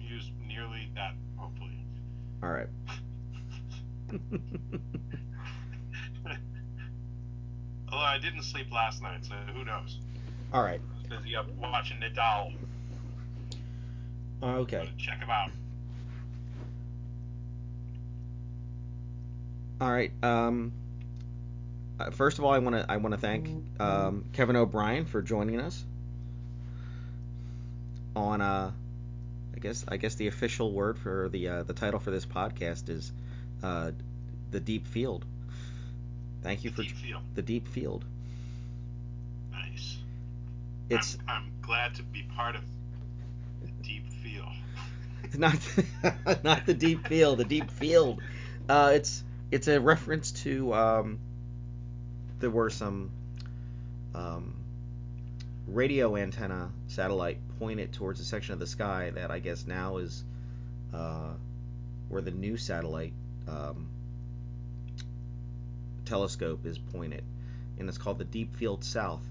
[0.00, 1.14] don't use nearly that.
[1.36, 1.84] Hopefully.
[2.42, 2.68] All right.
[7.92, 9.98] Although I didn't sleep last night, so who knows?
[10.52, 10.80] All right.
[11.08, 12.52] Busy up watching Nadal.
[14.42, 14.88] Okay.
[14.96, 15.50] Check him out.
[19.80, 20.12] All right.
[20.22, 20.72] Um,
[21.98, 23.48] uh, first of all, I want to I want to thank
[23.80, 25.84] um, Kevin O'Brien for joining us
[28.14, 28.72] on uh,
[29.54, 32.88] I guess I guess the official word for the uh, the title for this podcast
[32.88, 33.12] is
[33.62, 33.92] uh,
[34.50, 35.24] the deep field.
[36.42, 37.22] Thank you The for deep field.
[37.34, 38.04] the deep field.
[39.52, 39.98] Nice.
[40.88, 42.62] It's I'm, I'm glad to be part of
[43.62, 44.48] the deep field.
[45.36, 45.58] not
[46.44, 48.20] not the deep field, the deep field.
[48.68, 51.18] Uh, it's it's a reference to um,
[52.38, 53.10] there were some
[54.14, 54.54] um,
[55.66, 60.24] radio antenna satellite pointed towards a section of the sky that I guess now is
[60.92, 61.34] uh,
[62.08, 63.12] where the new satellite
[63.46, 63.88] um,
[66.06, 67.22] telescope is pointed,
[67.78, 69.22] and it's called the Deep Field South.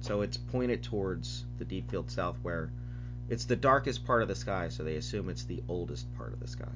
[0.00, 2.70] So it's pointed towards the Deep Field South, where
[3.28, 6.40] it's the darkest part of the sky, so they assume it's the oldest part of
[6.40, 6.72] the sky.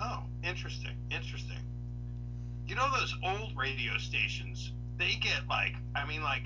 [0.00, 0.96] Oh, interesting.
[1.10, 1.58] Interesting.
[2.66, 4.72] You know those old radio stations?
[4.98, 6.42] They get like, I mean, like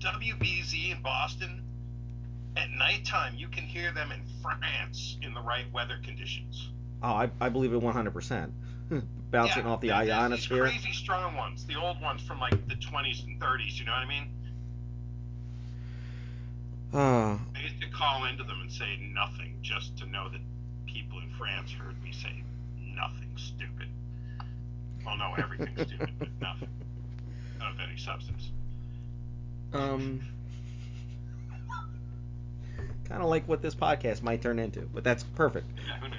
[0.00, 1.62] WBZ in Boston.
[2.56, 6.70] At nighttime, you can hear them in France in the right weather conditions.
[7.02, 8.50] Oh, I, I believe it 100%.
[9.30, 12.76] Bouncing Yeah, off the there's these crazy strong ones, the old ones from like the
[12.76, 13.78] 20s and 30s.
[13.78, 14.28] You know what I mean?
[16.94, 20.40] Oh, I used to call into them and say nothing just to know that
[20.86, 22.42] people in France heard me say
[22.78, 23.88] nothing stupid.
[25.04, 26.68] Well, no, everything stupid, but nothing
[27.60, 28.50] of any substance.
[29.72, 30.20] um,
[33.08, 35.66] kind of like what this podcast might turn into, but that's perfect.
[35.86, 36.18] Yeah, who knows?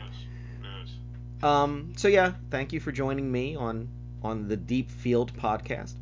[0.62, 0.96] Who knows?
[1.44, 3.90] Um, so yeah, thank you for joining me on
[4.24, 5.94] on the Deep Field podcast.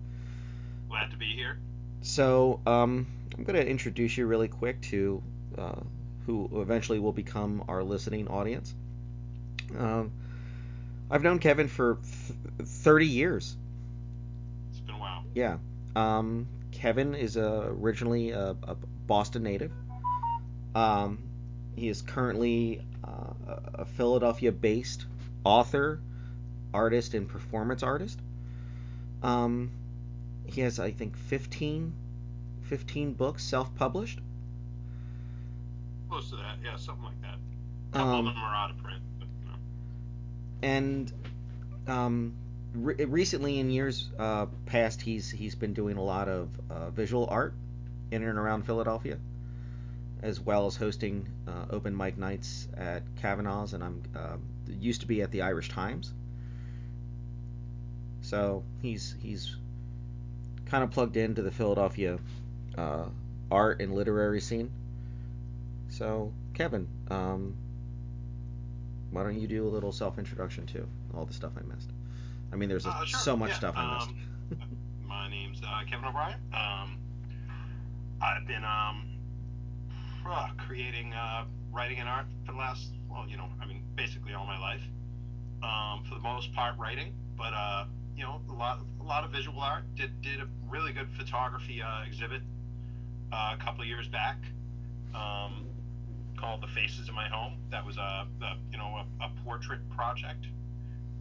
[0.90, 1.58] Glad to be here.
[2.02, 3.08] So, um,
[3.38, 5.22] I'm going to introduce you really quick to
[5.58, 5.82] uh,
[6.26, 8.74] who eventually will become our listening audience.
[9.78, 10.12] Um,
[11.10, 11.98] I've known Kevin for
[12.58, 13.56] th- 30 years.
[14.70, 15.24] It's been a while.
[15.34, 15.58] Yeah.
[15.96, 18.76] Um, Kevin is uh, originally a, a
[19.08, 19.72] Boston native.
[20.76, 21.24] Um,
[21.76, 23.34] he is currently uh,
[23.76, 25.06] a Philadelphia based
[25.46, 26.02] author,
[26.74, 28.20] artist, and performance artist.
[29.24, 29.72] Um,
[30.46, 31.94] he has, I think, 15,
[32.62, 34.22] 15 books self published.
[36.10, 37.40] Close to that, yeah, something like that.
[37.94, 39.58] A couple Um, of them are out of print, but you know.
[40.62, 41.12] and
[41.88, 42.34] um,
[42.74, 47.28] re- recently in years uh, past, he's he's been doing a lot of uh, visual
[47.30, 47.54] art
[48.12, 49.20] in and around Philadelphia,
[50.22, 54.38] as well as hosting uh, open mic nights at Kavanaugh's, and I'm uh,
[54.68, 56.14] used to be at the Irish Times.
[58.22, 59.56] So he's he's
[60.66, 62.18] kind of plugged into the Philadelphia
[62.78, 63.06] uh,
[63.52, 64.72] art and literary scene.
[65.90, 67.56] So Kevin, um,
[69.12, 70.88] why don't you do a little self introduction too?
[71.14, 71.90] All the stuff I missed.
[72.52, 74.10] I mean, there's a, Uh, sure, so much yeah, stuff I missed.
[74.10, 74.18] um,
[75.08, 76.40] my name's uh, Kevin O'Brien.
[76.54, 76.98] Um,
[78.22, 79.06] I've been um,
[80.30, 84.34] uh, creating, uh, writing and art for the last, well, you know, I mean, basically
[84.34, 84.84] all my life.
[85.64, 89.32] Um, for the most part, writing, but uh, you know, a lot, a lot of
[89.32, 89.84] visual art.
[89.96, 92.42] Did did a really good photography uh, exhibit
[93.32, 94.38] uh, a couple of years back.
[95.16, 95.66] Um,
[96.38, 99.80] called "The Faces in My Home." That was a, a you know a, a portrait
[99.90, 100.46] project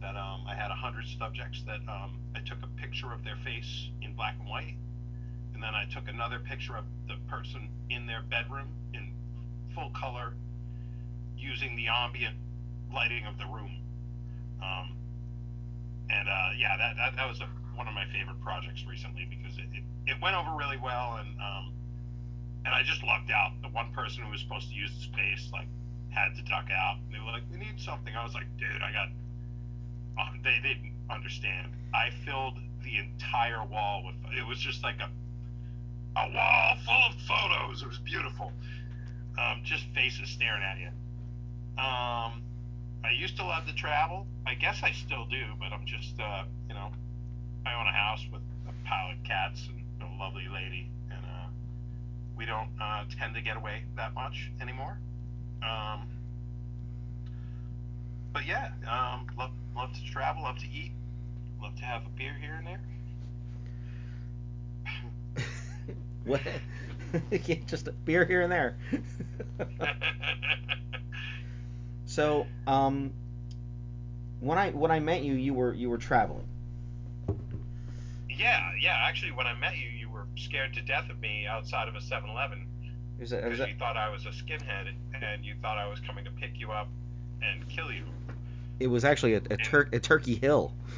[0.01, 3.37] that um, I had a hundred subjects that um, I took a picture of their
[3.37, 4.75] face in black and white,
[5.55, 9.13] and then I took another picture of the person in their bedroom in
[9.73, 10.33] full color,
[11.37, 12.35] using the ambient
[12.93, 13.71] lighting of the room.
[14.61, 14.97] Um,
[16.09, 19.57] and uh, yeah, that, that, that was a, one of my favorite projects recently because
[19.57, 21.71] it, it, it went over really well, and um,
[22.65, 23.51] and I just lucked out.
[23.63, 25.67] The one person who was supposed to use the space like
[26.09, 26.99] had to duck out.
[27.11, 29.07] They were like, "We need something." I was like, "Dude, I got."
[30.19, 31.71] Uh, they they didn't understand.
[31.93, 34.15] I filled the entire wall with.
[34.37, 35.09] It was just like a
[36.15, 37.81] a wall full of photos.
[37.81, 38.51] It was beautiful.
[39.37, 40.87] Um, just faces staring at you.
[41.77, 42.41] Um,
[43.03, 44.25] I used to love to travel.
[44.47, 46.89] I guess I still do, but I'm just uh, you know,
[47.65, 51.47] I own a house with a pile of cats and a lovely lady, and uh,
[52.37, 54.97] we don't uh, tend to get away that much anymore.
[55.61, 56.07] Um,
[58.31, 60.91] but yeah, um, love love to travel, love to eat,
[61.61, 62.81] love to have a beer here and there.
[66.25, 66.41] What?
[67.31, 68.77] yeah, just a beer here and there.
[72.07, 73.11] So, um,
[74.39, 76.47] when I when I met you, you were you were traveling.
[78.29, 78.95] Yeah, yeah.
[79.05, 81.99] Actually, when I met you, you were scared to death of me outside of a
[81.99, 82.67] 7-Eleven
[83.19, 85.87] Is that, is because that you thought I was a skinhead and you thought I
[85.87, 86.87] was coming to pick you up
[87.41, 88.03] and kill you.
[88.79, 90.73] it was actually a, a, tur- a Turkey Hill.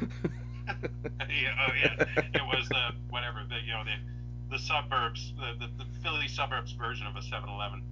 [0.68, 2.04] yeah, oh yeah,
[2.34, 3.94] it was the whatever the you know the
[4.50, 7.82] the suburbs the, the, the Philly suburbs version of a 7-Eleven.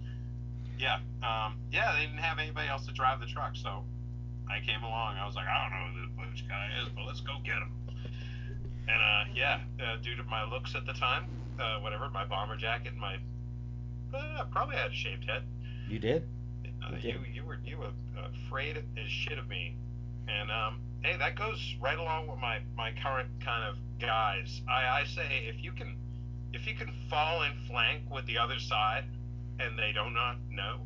[0.78, 3.84] Yeah, um, yeah, they didn't have anybody else to drive the truck, so
[4.50, 5.16] I came along.
[5.16, 7.56] I was like, I don't know who this Butch guy is, but let's go get
[7.56, 7.72] him.
[8.88, 11.26] And uh, yeah, uh, due to my looks at the time,
[11.58, 13.16] uh, whatever, my bomber jacket, and my
[14.14, 15.42] uh, probably had a shaved head.
[15.88, 16.28] You did?
[16.84, 17.90] Uh, You you you were you were
[18.46, 19.76] afraid as shit of me,
[20.28, 24.60] and um, hey, that goes right along with my my current kind of guys.
[24.68, 25.96] I I say if you can
[26.56, 29.04] if you can fall in flank with the other side,
[29.60, 30.80] and they do not know,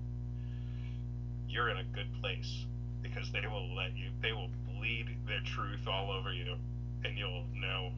[1.48, 2.64] you're in a good place
[3.02, 4.10] because they will let you.
[4.20, 6.56] They will bleed their truth all over you,
[7.04, 7.92] and you'll know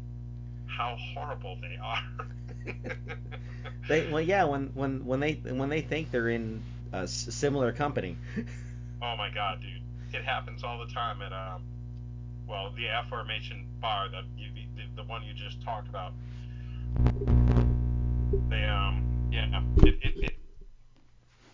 [0.66, 2.02] how horrible they are.
[3.88, 7.72] They well yeah when when when they when they think they're in a s- similar
[7.72, 8.16] company.
[9.04, 9.82] Oh my god, dude!
[10.14, 11.62] It happens all the time at um,
[12.46, 14.46] well, the aforementioned bar that you,
[14.76, 16.12] the, the one you just talked about.
[18.48, 20.32] They um, yeah, it, it, it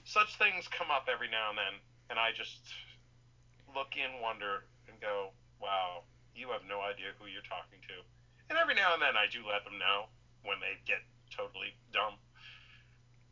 [0.05, 1.75] such things come up every now and then,
[2.11, 2.61] and I just
[3.75, 5.31] look in wonder and go,
[5.61, 6.03] wow,
[6.35, 7.95] you have no idea who you're talking to.
[8.49, 10.07] And every now and then I do let them know
[10.45, 11.03] when they get
[11.35, 12.15] totally dumb.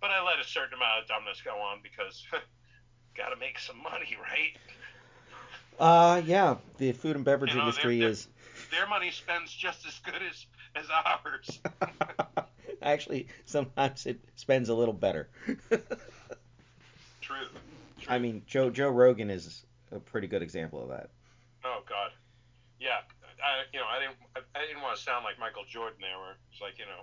[0.00, 2.26] But I let a certain amount of dumbness go on because
[3.16, 4.58] got to make some money, right?
[5.78, 8.28] Uh yeah, the food and beverage You know, industry they're- is
[8.70, 11.60] their money spends just as good as as ours.
[12.82, 15.28] actually sometimes it spends a little better.
[17.20, 17.48] True.
[18.08, 21.10] I mean, Joe Joe Rogan is a pretty good example of that.
[21.64, 22.12] Oh God.
[22.80, 23.00] Yeah.
[23.42, 26.18] I you know I didn't I, I didn't want to sound like Michael Jordan there,
[26.18, 27.02] where it's like you know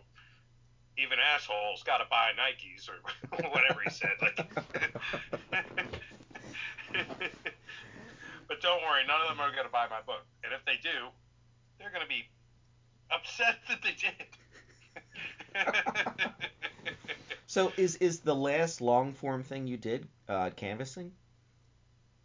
[0.97, 3.01] even assholes got to buy Nikes or
[3.49, 4.13] whatever he said.
[4.21, 4.37] Like.
[8.47, 10.77] but don't worry, none of them are going to buy my book, and if they
[10.81, 11.09] do,
[11.79, 12.29] they're going to be
[13.11, 14.27] upset that they did.
[17.53, 21.11] So is is the last long form thing you did uh, canvassing?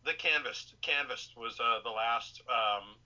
[0.09, 2.97] the canvas canvas was uh, the last um,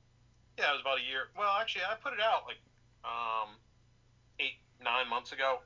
[0.56, 1.34] yeah it was about a year.
[1.36, 2.62] Well actually i put it out like
[3.02, 3.58] um,
[4.38, 5.58] eight nine months ago.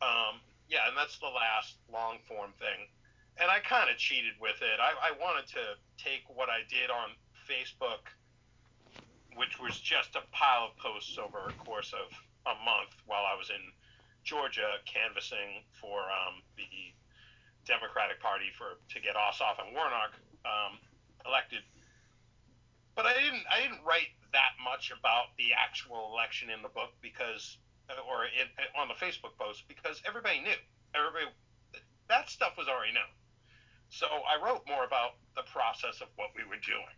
[0.00, 2.88] Um, yeah and that's the last long form thing.
[3.36, 4.80] And i kind of cheated with it.
[4.80, 7.12] I, I wanted to take what i did on
[7.44, 8.08] facebook
[9.36, 12.08] which was just a pile of posts over a course of
[12.46, 13.62] a month while i was in
[14.24, 16.66] georgia canvassing for um, the
[17.66, 20.14] democratic party for to get ossoff and warnock
[20.46, 20.78] um,
[21.26, 21.60] elected.
[22.94, 26.94] But I didn't I didn't write that much about the actual election in the book
[27.02, 27.58] because
[28.08, 28.48] or in,
[28.78, 30.58] on the Facebook post because everybody knew
[30.94, 31.26] everybody
[32.08, 33.10] that stuff was already known.
[33.90, 36.96] So I wrote more about the process of what we were doing.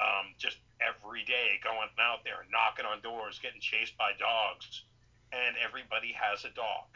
[0.00, 4.84] Um, just every day going out there knocking on doors, getting chased by dogs,
[5.32, 6.86] and everybody has a dog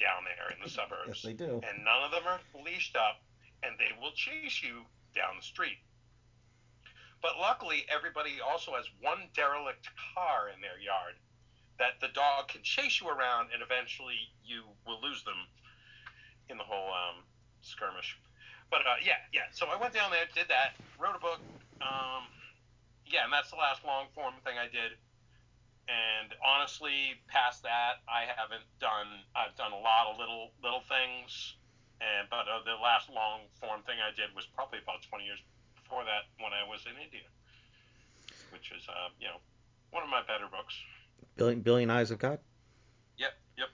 [0.00, 1.60] down there in the suburbs Yes, they do.
[1.60, 3.20] and none of them are leashed up,
[3.62, 5.76] and they will chase you down the street.
[7.20, 11.20] But luckily, everybody also has one derelict car in their yard
[11.78, 15.36] that the dog can chase you around, and eventually you will lose them
[16.48, 17.24] in the whole um,
[17.60, 18.16] skirmish.
[18.70, 19.48] But uh, yeah, yeah.
[19.52, 21.40] So I went down there, did that, wrote a book.
[21.82, 22.24] Um,
[23.10, 24.94] yeah, and that's the last long form thing I did.
[25.90, 29.26] And honestly, past that, I haven't done.
[29.34, 31.58] I've done a lot of little little things,
[31.98, 35.42] and but uh, the last long form thing I did was probably about 20 years
[35.74, 37.26] before that when I was in India,
[38.54, 39.42] which is uh, you know
[39.90, 40.78] one of my better books.
[41.34, 42.38] Billion Billion Eyes of God.
[43.18, 43.70] Yep, yep.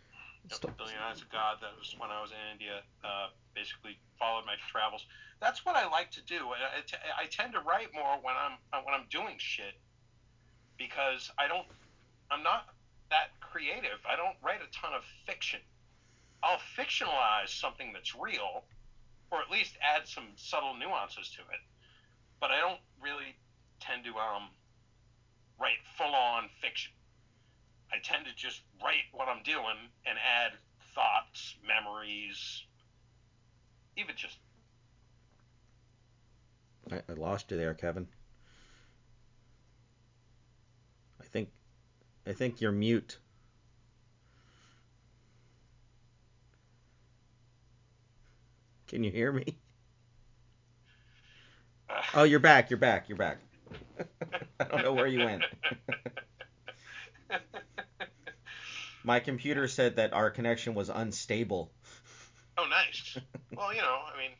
[0.49, 1.61] Yep, Billion Eyes of God.
[1.61, 2.81] That was when I was in India.
[3.05, 5.05] Uh, basically, followed my travels.
[5.40, 6.49] That's what I like to do.
[6.49, 9.75] I, I, t- I tend to write more when I'm when I'm doing shit
[10.78, 11.66] because I don't.
[12.31, 12.66] I'm not
[13.11, 14.00] that creative.
[14.09, 15.61] I don't write a ton of fiction.
[16.43, 18.64] I'll fictionalize something that's real,
[19.31, 21.61] or at least add some subtle nuances to it.
[22.40, 23.37] But I don't really
[23.81, 24.49] tend to um
[25.61, 26.93] write full on fiction.
[27.93, 30.52] I tend to just write what I'm doing and add
[30.95, 32.64] thoughts, memories,
[33.97, 34.38] even just
[36.90, 38.07] I, I lost you there, Kevin.
[41.21, 41.49] I think
[42.26, 43.19] I think you're mute.
[48.88, 49.45] Can you hear me?
[52.14, 52.69] Oh, you're back.
[52.69, 53.09] You're back.
[53.09, 53.38] You're back.
[54.61, 55.45] I don't know where you went.
[59.05, 61.73] My computer said that our connection was unstable.
[62.59, 63.19] oh, nice.
[63.57, 64.31] Well, you know, I mean,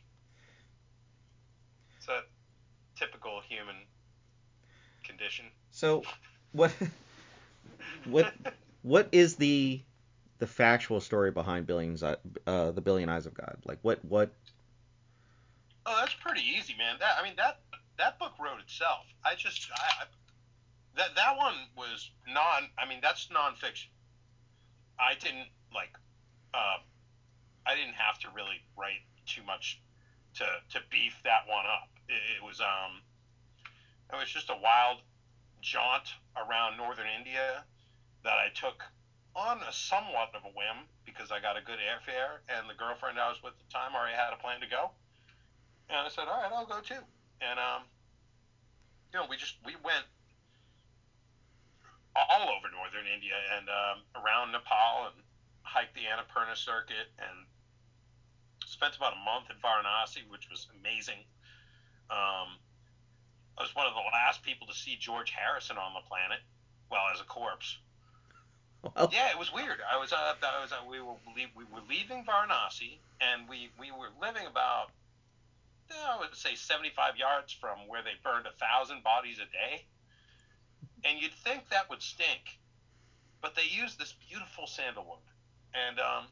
[2.97, 3.75] typical human
[5.03, 5.45] condition.
[5.71, 6.03] So,
[6.51, 6.71] what
[8.05, 8.33] what
[8.81, 9.81] what is the
[10.39, 13.57] the factual story behind billions uh, the Billion Eyes of God?
[13.65, 14.31] Like what what
[15.89, 16.97] Oh, that's pretty easy, man.
[16.99, 17.61] That I mean that
[17.97, 19.05] that book wrote itself.
[19.23, 20.05] I just I, I
[20.97, 22.69] that that one was non.
[22.77, 23.87] I mean that's nonfiction.
[24.99, 25.95] I didn't like.
[26.53, 26.83] Uh,
[27.65, 29.81] I didn't have to really write too much
[30.35, 31.87] to to beef that one up.
[32.09, 33.01] It, was um.
[34.11, 35.03] It was just a wild
[35.61, 37.63] jaunt around northern India
[38.23, 38.83] that I took
[39.35, 43.19] on a somewhat of a whim because I got a good airfare and the girlfriend
[43.19, 44.91] I was with at the time already had a plan to go.
[45.89, 47.03] And I said, all right, I'll go too.
[47.39, 47.83] And um,
[49.13, 50.07] you know, we just we went
[52.17, 55.21] all over northern India and um, around Nepal and
[55.61, 57.45] hiked the Annapurna circuit and
[58.65, 61.21] spent about a month in Varanasi, which was amazing.
[62.09, 62.57] Um,
[63.57, 66.39] I was one of the last people to see George Harrison on the planet,
[66.91, 67.77] well, as a corpse.
[68.83, 69.79] well, Yeah, it was weird.
[69.81, 73.91] I was, uh, I was, uh, we were, we were leaving Varanasi, and we, we
[73.91, 74.91] were living about,
[75.89, 79.85] I would say, 75 yards from where they burned a thousand bodies a day.
[81.03, 82.59] And you'd think that would stink,
[83.41, 85.21] but they use this beautiful sandalwood,
[85.73, 86.25] and um,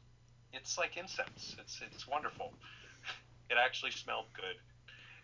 [0.52, 1.56] it's like incense.
[1.58, 2.52] It's, it's wonderful.
[3.48, 4.56] It actually smelled good.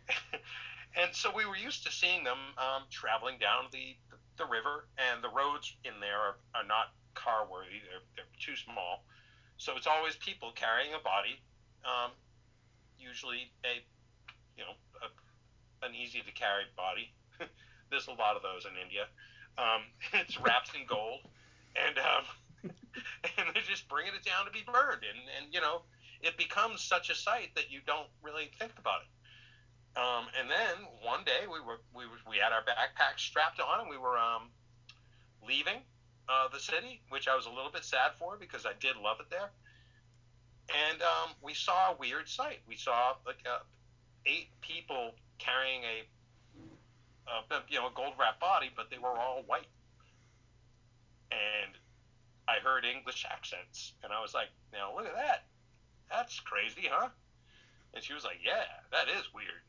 [0.97, 3.97] and so we were used to seeing them um, traveling down the,
[4.39, 7.81] the river, and the roads in there are, are not car worthy.
[7.89, 9.05] They're, they're too small.
[9.57, 11.39] So it's always people carrying a body,
[11.85, 12.11] um,
[12.99, 13.81] usually a,
[14.57, 17.13] you know, a, an easy to carry body.
[17.91, 19.07] There's a lot of those in India.
[19.59, 19.83] Um,
[20.15, 21.21] it's wrapped in gold,
[21.77, 22.25] and um,
[23.39, 25.83] and they're just bringing it down to be burned, and and you know,
[26.21, 29.09] it becomes such a sight that you don't really think about it.
[29.95, 33.81] Um, and then one day we were we were, we had our backpacks strapped on,
[33.81, 34.49] and we were um,
[35.47, 35.85] leaving
[36.29, 39.19] uh, the city, which I was a little bit sad for because I did love
[39.21, 39.51] it there.
[40.89, 42.61] And um, we saw a weird sight.
[42.67, 43.59] We saw like uh,
[44.25, 49.43] eight people carrying a, a you know a gold wrapped body, but they were all
[49.47, 49.69] white.
[51.31, 51.73] And
[52.49, 55.45] I heard English accents, and I was like, "Now look at that.
[56.11, 57.09] That's crazy, huh?"
[57.93, 59.61] And she was like, "Yeah, that is weird."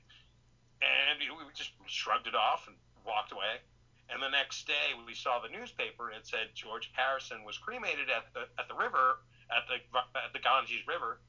[0.83, 2.75] And we just shrugged it off and
[3.05, 3.63] walked away.
[4.09, 8.27] And the next day, we saw the newspaper, it said George Harrison was cremated at
[8.33, 9.79] the at the river at the
[10.19, 11.19] at the Ganges River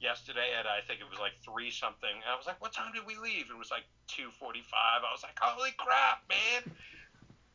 [0.00, 2.10] yesterday at I think it was like three something.
[2.10, 5.04] And I was like, "What time did we leave?" It was like two forty-five.
[5.04, 6.74] I was like, "Holy crap, man!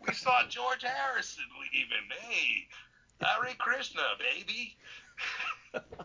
[0.06, 2.08] We saw George Harrison leaving.
[2.22, 2.68] Hey,
[3.22, 4.78] Hare Krishna, baby."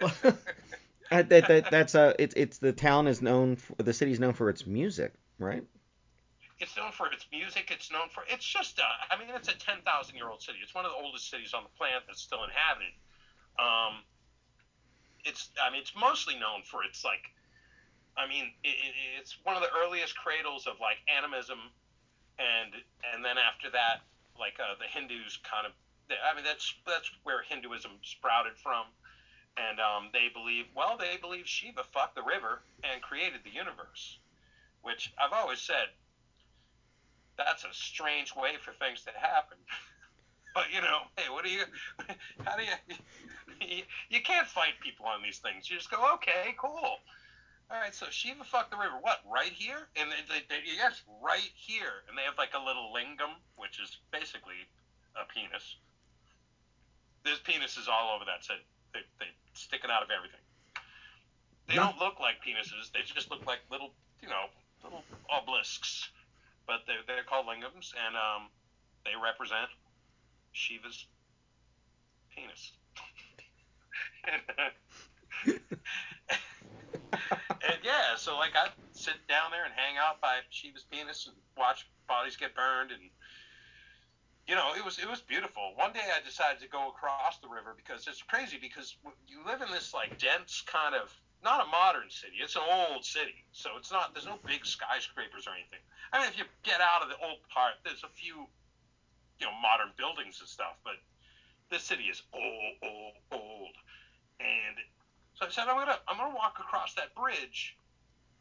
[1.10, 4.50] that, that that's uh it's it's the town is known for, the city's known for
[4.50, 5.64] its music, right?
[6.60, 7.70] it's known for its music.
[7.70, 10.58] It's known for it's just uh, I mean it's a ten thousand year old city.
[10.62, 12.94] It's one of the oldest cities on the planet that's still inhabited.
[13.58, 14.02] Um,
[15.24, 17.30] it's I mean it's mostly known for its like
[18.16, 21.58] I mean it, it, it's one of the earliest cradles of like animism,
[22.38, 22.74] and
[23.14, 24.02] and then after that
[24.34, 25.72] like uh, the Hindus kind of
[26.10, 28.90] I mean that's that's where Hinduism sprouted from.
[29.58, 34.18] And um, they believe, well, they believe Shiva fucked the river and created the universe,
[34.82, 35.88] which I've always said
[37.38, 39.56] that's a strange way for things to happen.
[40.54, 41.64] but you know, hey, what do you?
[42.44, 42.76] How do you?
[43.60, 45.70] You, you can't fight people on these things.
[45.70, 46.98] You just go, okay, cool.
[47.70, 48.96] All right, so Shiva fucked the river.
[49.00, 49.20] What?
[49.28, 49.88] Right here?
[49.94, 52.00] And they, they, they, yes, right here.
[52.08, 54.64] And they have like a little lingam, which is basically
[55.12, 55.76] a penis.
[57.24, 58.64] There's penises all over that city.
[58.94, 60.40] They, they sticking out of everything.
[61.66, 61.86] They No.
[61.92, 62.90] don't look like penises.
[62.92, 64.46] They just look like little, you know,
[64.82, 66.08] little obelisks
[66.68, 68.50] but they're, they're called lingams, and um,
[69.04, 69.70] they represent
[70.52, 71.06] Shiva's
[72.36, 72.72] penis.
[74.28, 74.42] and,
[77.64, 81.34] and yeah, so like I sit down there and hang out by Shiva's penis and
[81.56, 83.00] watch bodies get burned, and
[84.48, 85.76] you know it was it was beautiful.
[85.76, 88.96] One day I decided to go across the river because it's crazy because
[89.28, 91.12] you live in this like dense kind of
[91.44, 92.40] not a modern city.
[92.42, 94.14] It's an old city, so it's not.
[94.14, 95.84] There's no big skyscrapers or anything.
[96.12, 98.48] I mean, if you get out of the old part, there's a few,
[99.38, 100.74] you know, modern buildings and stuff.
[100.82, 100.98] But
[101.70, 103.76] this city is old, old, old.
[104.40, 104.80] And
[105.34, 107.76] so I said, I'm gonna, I'm gonna walk across that bridge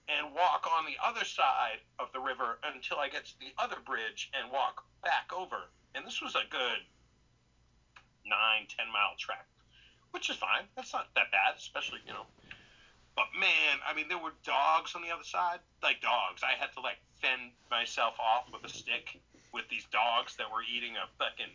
[0.07, 3.77] and walk on the other side of the river until I get to the other
[3.85, 5.69] bridge and walk back over.
[5.97, 6.85] And this was a good
[8.21, 9.49] nine, ten mile track,
[10.11, 10.69] which is fine.
[10.75, 12.29] That's not that bad, especially you know.
[13.17, 16.45] But man, I mean, there were dogs on the other side, like dogs.
[16.45, 19.17] I had to like fend myself off with a stick
[19.51, 21.49] with these dogs that were eating a fucking.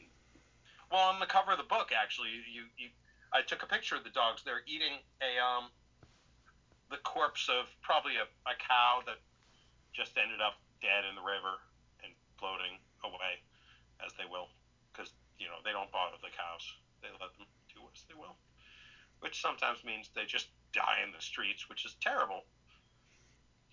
[0.90, 2.90] Well, on the cover of the book, actually, you you
[3.30, 4.42] I took a picture of the dogs.
[4.42, 5.70] They're eating a um
[6.90, 9.22] the corpse of probably a, a cow that
[9.94, 11.62] just ended up dead in the river
[12.02, 13.38] and floating away,
[14.04, 14.49] as they will,
[14.92, 16.62] because you know they don't bother the cows;
[17.00, 18.37] they let them do as they will,
[19.21, 22.44] which sometimes means they just die in the streets, which is terrible.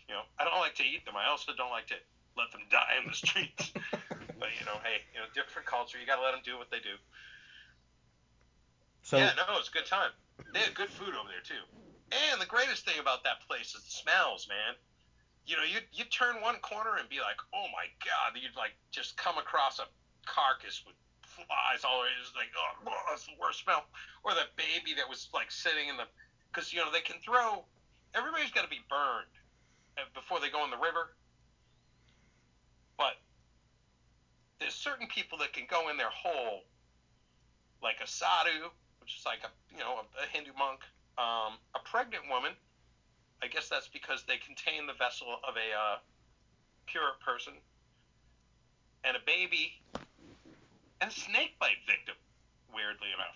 [0.08, 1.16] You know, I don't like to eat them.
[1.16, 1.98] I also don't like to
[2.38, 3.72] let them die in the streets.
[4.40, 5.98] but you know, hey, you know, different culture.
[6.00, 6.96] You got to let them do what they do.
[9.04, 10.12] So yeah, no, it's a good time.
[10.54, 11.64] They had good food over there too.
[12.12, 14.74] And the greatest thing about that place is the smells, man.
[15.46, 18.74] You know, you you turn one corner and be like, oh my god, you'd like
[18.92, 19.86] just come across a
[20.26, 22.08] carcass with flies all over.
[22.08, 22.20] it.
[22.22, 23.86] It's like, oh, that's the worst smell.
[24.24, 26.06] Or that baby that was like sitting in the,
[26.52, 27.64] because you know they can throw.
[28.16, 29.34] Everybody's got to be burned
[29.98, 31.14] uh, before they go in the river.
[32.98, 33.16] But
[34.60, 36.66] there's certain people that can go in there whole,
[37.82, 40.82] like a sadhu, which is like a you know a, a Hindu monk
[41.20, 42.56] um, a pregnant woman,
[43.44, 45.98] I guess that's because they contain the vessel of a uh,
[46.88, 47.54] pure person,
[49.04, 49.76] and a baby,
[51.02, 52.16] and a snake bite victim,
[52.74, 53.36] weirdly enough.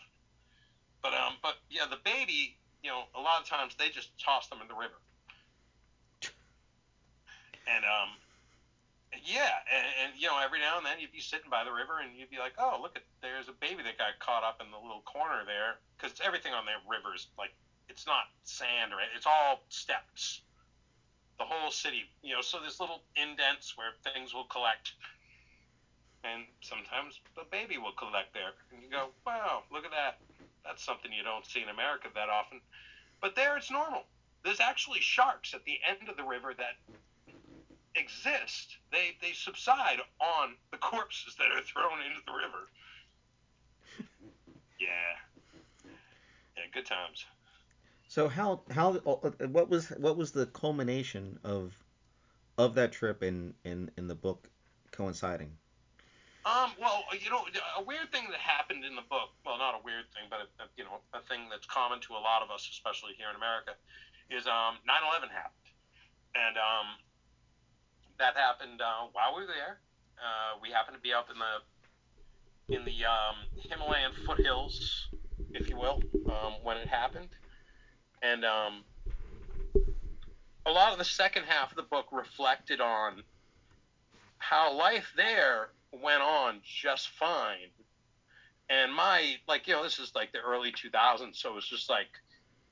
[1.01, 4.48] But um, but yeah, the baby, you know, a lot of times they just toss
[4.48, 4.96] them in the river.
[7.67, 8.20] And um,
[9.24, 12.00] yeah, and, and you know, every now and then you'd be sitting by the river
[12.00, 14.72] and you'd be like, oh, look at there's a baby that got caught up in
[14.72, 17.51] the little corner there, because everything on the river is like
[17.88, 20.41] it's not sand or it's all steps.
[21.39, 24.93] The whole city, you know, so there's little indents where things will collect.
[26.24, 28.55] And sometimes the baby will collect there.
[28.72, 30.18] And you go, wow, look at that.
[30.64, 32.59] That's something you don't see in America that often.
[33.22, 34.03] But there it's normal.
[34.44, 36.75] There's actually sharks at the end of the river that
[37.96, 38.77] exist.
[38.92, 42.68] They they subside on the corpses that are thrown into the river.
[44.79, 44.90] Yeah.
[46.57, 47.25] Yeah, good times.
[48.07, 51.74] So how how uh, what was what was the culmination of
[52.57, 54.50] of that trip in in in the book
[54.92, 55.57] coinciding?
[56.46, 57.48] Um, well, you know,
[57.79, 60.64] a weird thing that happened in the book, well, not a weird thing, but a,
[60.64, 63.36] a, you know, a thing that's common to a lot of us, especially here in
[63.36, 63.72] America,
[64.29, 65.72] is um, 9/11 happened,
[66.36, 67.00] and um,
[68.20, 69.79] that happened uh, while we were there.
[70.20, 73.36] Uh, we happened to be up in the in the um,
[73.70, 75.08] Himalayan foothills,
[75.51, 77.29] if you will, um, when it happened,
[78.22, 78.84] and um,
[80.66, 83.24] a lot of the second half of the book reflected on
[84.40, 85.70] how life there
[86.01, 87.70] went on just fine.
[88.70, 91.90] And my, like, you know, this is like the early 2000s, so it was just
[91.90, 92.08] like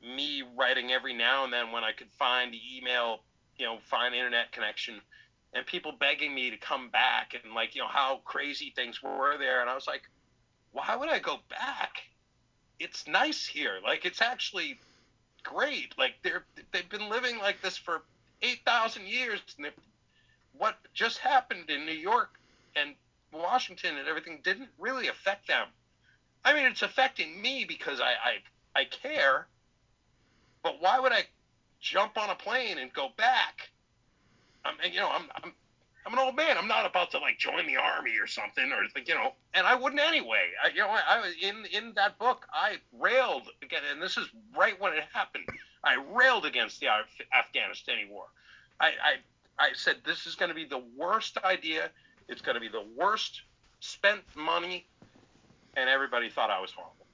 [0.01, 3.19] me writing every now and then when I could find the email,
[3.57, 5.01] you know, find internet connection,
[5.53, 9.37] and people begging me to come back and, like, you know, how crazy things were
[9.37, 9.61] there.
[9.61, 10.03] And I was like,
[10.71, 12.03] why would I go back?
[12.79, 13.79] It's nice here.
[13.83, 14.79] Like, it's actually
[15.43, 15.97] great.
[15.97, 18.03] Like they're they've been living like this for
[18.41, 19.67] eight thousand years, and
[20.57, 22.29] what just happened in New York
[22.75, 22.95] and
[23.33, 25.67] Washington and everything didn't really affect them.
[26.43, 29.47] I mean, it's affecting me because I I, I care,
[30.63, 31.23] but why would I
[31.79, 33.69] jump on a plane and go back?
[34.65, 35.53] I'm you know I'm I'm
[36.05, 36.57] I'm an old man.
[36.57, 39.33] I'm not about to like join the army or something, or you know.
[39.53, 40.49] And I wouldn't anyway.
[40.63, 42.47] I, you know, I, I was in in that book.
[42.51, 45.45] I railed again, and this is right when it happened.
[45.83, 48.25] I railed against the Af- Afghanistan war.
[48.79, 49.15] I, I
[49.59, 51.91] I said this is going to be the worst idea.
[52.31, 53.41] It's going to be the worst
[53.81, 54.87] spent money,
[55.75, 57.05] and everybody thought I was horrible.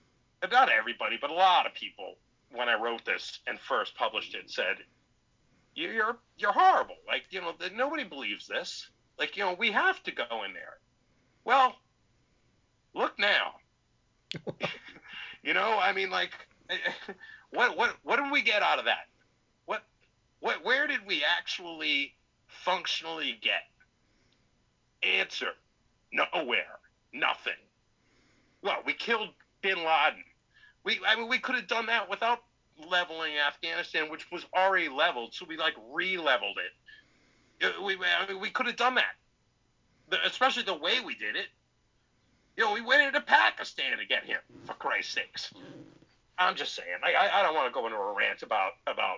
[0.43, 2.17] And not everybody, but a lot of people,
[2.51, 4.77] when I wrote this and first published it, said
[5.73, 6.95] you're you're horrible.
[7.07, 8.89] Like you know, nobody believes this.
[9.17, 10.77] Like you know, we have to go in there.
[11.45, 11.75] Well,
[12.93, 13.55] look now.
[15.43, 16.31] you know, I mean, like,
[17.49, 19.07] what what what did we get out of that?
[19.65, 19.83] What
[20.41, 22.13] what where did we actually
[22.47, 23.63] functionally get?
[25.03, 25.49] Answer:
[26.11, 26.79] Nowhere.
[27.13, 27.53] Nothing.
[28.61, 29.29] Well, we killed
[29.61, 30.23] Bin Laden.
[30.83, 32.39] We I mean, we could have done that without
[32.89, 37.65] leveling Afghanistan, which was already leveled, so we like re-leveled it.
[37.65, 41.47] Uh, we I mean, we could have done that, especially the way we did it.
[42.55, 45.53] You know, we went into Pakistan to get him, for Christ's sakes.
[46.39, 46.87] I'm just saying.
[47.03, 49.17] I, I don't want to go into a rant about about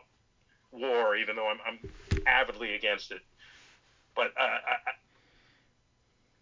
[0.71, 1.79] war, even though I'm, I'm
[2.27, 3.21] avidly against it.
[4.15, 4.91] But uh, I,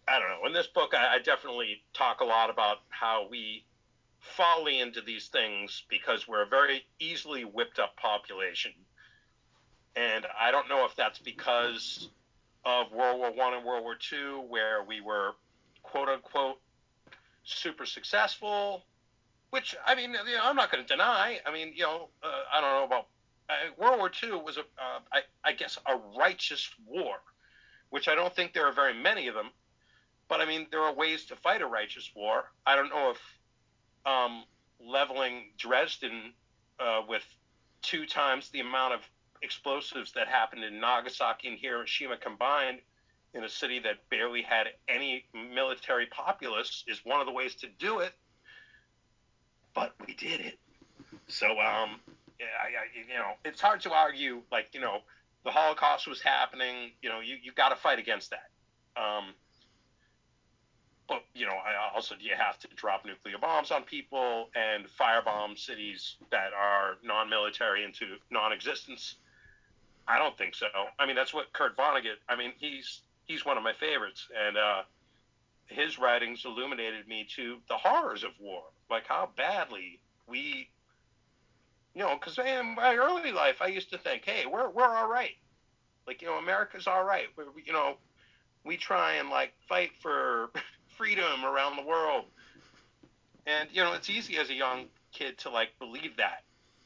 [0.08, 0.46] I don't know.
[0.46, 3.64] In this book, I, I definitely talk a lot about how we
[4.20, 8.72] fall into these things because we're a very easily whipped up population.
[9.96, 12.08] And I don't know if that's because
[12.64, 15.32] of World War One and World War Two, where we were
[15.82, 16.58] quote unquote
[17.44, 18.84] super successful,
[19.50, 21.40] which I mean, you know, I'm not going to deny.
[21.44, 23.06] I mean, you know, uh, I don't know about
[23.48, 27.16] uh, World War II was a, uh, I, I guess, a righteous war,
[27.90, 29.50] which I don't think there are very many of them.
[30.28, 32.44] But I mean, there are ways to fight a righteous war.
[32.66, 33.38] I don't know if
[34.06, 34.44] um,
[34.80, 36.34] leveling Dresden
[36.78, 37.24] uh, with
[37.82, 39.00] two times the amount of
[39.42, 42.80] explosives that happened in Nagasaki and Hiroshima combined
[43.34, 47.68] in a city that barely had any military populace is one of the ways to
[47.78, 48.12] do it.
[49.74, 50.58] But we did it.
[51.28, 52.00] So, um,
[52.40, 54.42] I, I, you know, it's hard to argue.
[54.50, 55.00] Like, you know,
[55.44, 56.92] the Holocaust was happening.
[57.02, 58.50] You know, you you got to fight against that.
[59.00, 59.34] Um,
[61.38, 61.56] you know,
[61.94, 66.96] also do you have to drop nuclear bombs on people and firebomb cities that are
[67.04, 69.16] non-military into non-existence?
[70.06, 70.66] I don't think so.
[70.98, 72.16] I mean, that's what Kurt Vonnegut.
[72.28, 74.82] I mean, he's he's one of my favorites, and uh,
[75.66, 80.68] his writings illuminated me to the horrors of war, like how badly we,
[81.94, 85.08] you know, because in my early life, I used to think, hey, we're we're all
[85.08, 85.36] right,
[86.06, 87.26] like you know, America's all right.
[87.36, 87.98] We're, you know,
[88.64, 90.50] we try and like fight for
[90.98, 92.24] freedom around the world.
[93.46, 96.42] And you know, it's easy as a young kid to like believe that.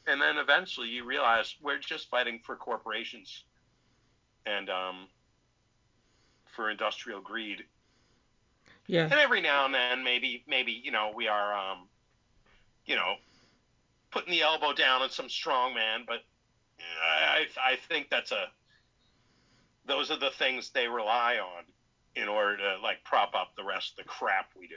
[0.07, 3.43] And then eventually you realize we're just fighting for corporations
[4.45, 5.07] and um,
[6.45, 7.63] for industrial greed.
[8.87, 9.03] Yeah.
[9.03, 11.87] And every now and then maybe maybe, you know, we are um,
[12.85, 13.15] you know,
[14.11, 16.19] putting the elbow down on some strong man, but
[17.03, 18.45] I I think that's a
[19.85, 21.63] those are the things they rely on
[22.15, 24.75] in order to like prop up the rest of the crap we do.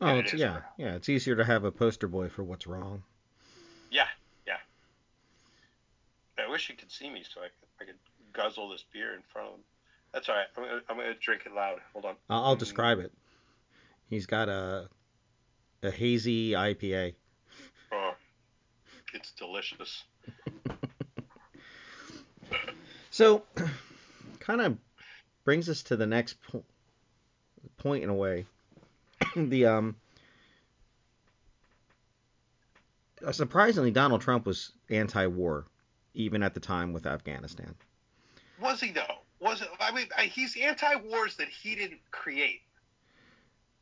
[0.00, 0.72] Oh, And it it's is yeah, crap.
[0.78, 0.94] yeah.
[0.94, 3.02] It's easier to have a poster boy for what's wrong.
[3.90, 4.06] Yeah,
[4.46, 4.56] yeah.
[6.38, 7.98] I wish you could see me so I could, I could
[8.32, 9.62] guzzle this beer in front of them.
[10.12, 10.46] That's all right.
[10.56, 11.78] I'm gonna, I'm gonna drink it loud.
[11.92, 12.14] Hold on.
[12.30, 13.12] I'll, I'll describe it.
[14.08, 14.88] He's got a
[15.82, 17.14] a hazy IPA.
[17.92, 18.12] Oh,
[19.14, 20.04] it's delicious.
[23.12, 23.42] So,
[24.38, 24.78] kind of
[25.50, 26.62] brings us to the next po-
[27.76, 28.46] point in a way.
[29.34, 29.96] the um,
[33.26, 35.66] uh, surprisingly, Donald Trump was anti-war,
[36.14, 37.74] even at the time with Afghanistan.
[38.62, 39.02] Was he though?
[39.40, 39.66] Was it?
[39.80, 42.60] I mean, he's anti-wars that he didn't create.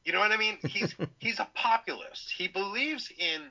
[0.07, 0.57] You know what I mean?
[0.67, 2.33] He's he's a populist.
[2.35, 3.43] He believes in.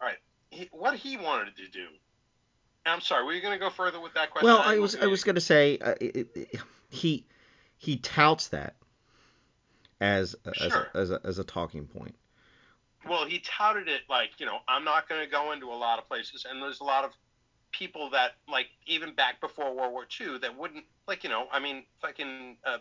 [0.00, 0.16] All right,
[0.48, 1.88] he, what he wanted to do.
[2.88, 3.24] I'm sorry.
[3.24, 4.46] Were you going to go further with that question?
[4.46, 7.24] Well, I was I was going to say uh, it, it, he
[7.76, 8.76] he touts that
[10.00, 12.14] as a, as, a, as a as a talking point.
[13.08, 15.98] Well, he touted it like, you know, I'm not going to go into a lot
[15.98, 17.12] of places, and there's a lot of
[17.72, 21.58] people that, like, even back before World War II, that wouldn't, like, you know, I
[21.58, 22.78] mean, fucking, uh,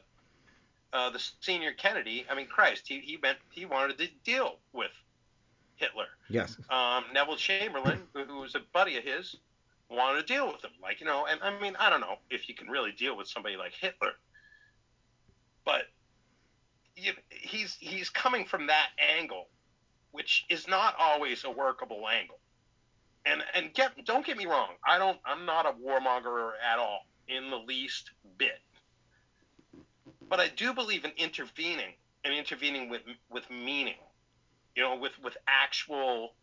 [0.91, 4.91] uh, the senior Kennedy, I mean, Christ, he he meant he wanted to deal with
[5.75, 6.07] Hitler.
[6.29, 6.57] Yes.
[6.69, 9.35] Um, Neville Chamberlain, who, who was a buddy of his,
[9.89, 12.49] wanted to deal with him, like, you know, and I mean, I don't know if
[12.49, 14.13] you can really deal with somebody like Hitler,
[15.65, 15.83] but
[16.95, 19.47] you, he's he's coming from that angle
[20.17, 22.39] which is not always a workable angle.
[23.23, 27.01] And and get don't get me wrong, I don't I'm not a warmonger at all
[27.27, 28.59] in the least bit.
[30.27, 33.99] But I do believe in intervening and intervening with with meaning.
[34.75, 36.33] You know, with with actual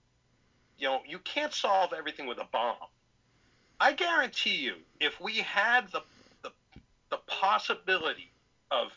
[0.78, 2.76] you know, you can't solve everything with a bomb.
[3.80, 6.02] I guarantee you, if we had the
[6.42, 6.50] the,
[7.10, 8.32] the possibility
[8.70, 8.88] of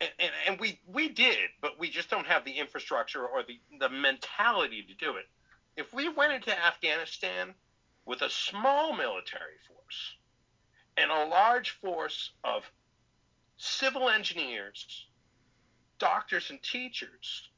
[0.00, 3.58] and, and, and we we did, but we just don't have the infrastructure or the,
[3.78, 5.26] the mentality to do it.
[5.76, 7.54] If we went into Afghanistan
[8.06, 10.14] with a small military force
[10.96, 12.62] and a large force of
[13.56, 15.06] civil engineers,
[15.98, 17.48] doctors, and teachers,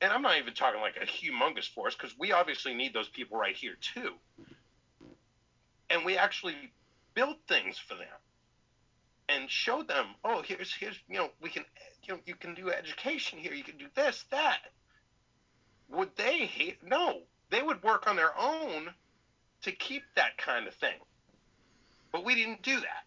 [0.00, 3.38] and I'm not even talking like a humongous force because we obviously need those people
[3.38, 4.14] right here too,
[5.92, 6.56] and we actually
[7.14, 8.06] built things for them
[9.28, 11.64] and showed them, oh, here's here's you know we can
[12.04, 14.58] you know you can do education here, you can do this that.
[15.90, 16.78] Would they hate?
[16.82, 18.88] No, they would work on their own
[19.62, 20.98] to keep that kind of thing.
[22.10, 23.04] But we didn't do that,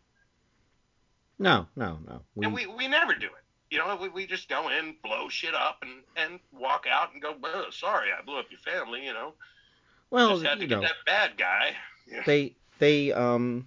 [1.38, 2.22] No, no, no.
[2.36, 3.32] We, and we we never do it.
[3.72, 7.22] You know, we, we just go in, blow shit up, and and walk out and
[7.22, 7.36] go,
[7.72, 9.06] sorry, I blew up your family.
[9.06, 9.34] You know,
[10.12, 11.76] well, just had to you get know, that bad guy.
[12.28, 13.66] They they um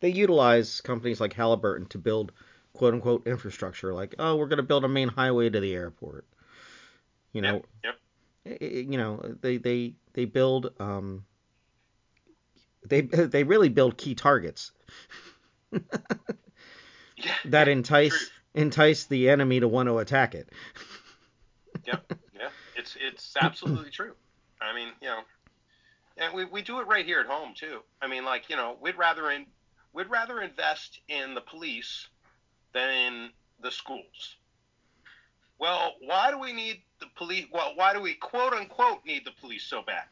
[0.00, 2.32] they utilize companies like Halliburton to build
[2.72, 6.24] quote unquote infrastructure like oh we're going to build a main highway to the airport.
[7.32, 7.64] You know.
[7.84, 7.94] Yep.
[8.46, 11.24] i- You know, they they they build um
[12.86, 14.72] they they really build key targets
[17.16, 17.34] Yeah.
[17.46, 18.62] that entice true.
[18.62, 20.48] entice the enemy to want to attack it.
[21.86, 22.12] Yep.
[22.34, 22.48] Yeah.
[22.76, 24.12] It's it's absolutely true.
[24.60, 25.20] I mean, you know,
[26.18, 27.80] and we, we do it right here at home too.
[28.02, 29.46] I mean, like you know, we'd rather in
[29.92, 32.08] we'd rather invest in the police
[32.72, 33.30] than in
[33.62, 34.36] the schools.
[35.58, 37.46] Well, why do we need the police?
[37.52, 40.04] Well, why do we quote unquote need the police so bad?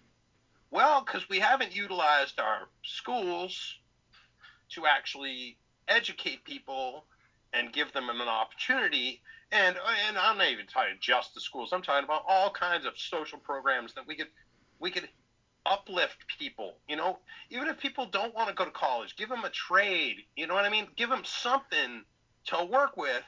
[0.70, 3.76] Well, because we haven't utilized our schools
[4.70, 5.56] to actually
[5.88, 7.04] educate people
[7.52, 9.20] and give them an opportunity.
[9.52, 9.76] And
[10.08, 11.72] and I'm not even talking just the schools.
[11.72, 14.28] I'm talking about all kinds of social programs that we could
[14.80, 15.08] we could
[15.66, 16.74] uplift people.
[16.88, 17.18] You know,
[17.50, 20.16] even if people don't want to go to college, give them a trade.
[20.36, 20.86] You know what I mean?
[20.96, 22.04] Give them something
[22.46, 23.24] to work with.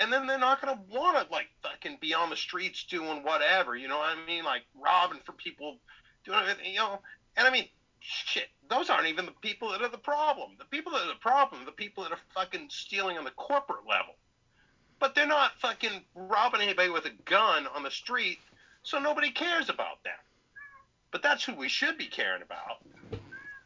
[0.00, 3.76] And then they're not gonna want to like fucking be on the streets doing whatever.
[3.76, 4.44] You know what I mean?
[4.44, 5.78] Like robbing for people,
[6.24, 6.72] doing everything.
[6.72, 7.00] You know,
[7.36, 7.68] and I mean,
[8.00, 10.56] shit, those aren't even the people that are the problem.
[10.58, 13.30] The people that are the problem are the people that are fucking stealing on the
[13.30, 14.14] corporate level.
[14.98, 18.38] But they're not fucking robbing anybody with a gun on the street,
[18.82, 20.14] so nobody cares about them.
[21.14, 22.82] But that's who we should be caring about.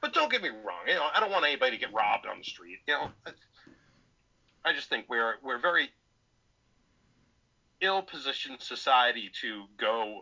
[0.02, 2.36] But don't get me wrong, you know, I don't want anybody to get robbed on
[2.36, 2.80] the street.
[2.86, 3.10] You know,
[4.66, 5.88] I just think we're we're very
[7.80, 10.20] ill-positioned society to go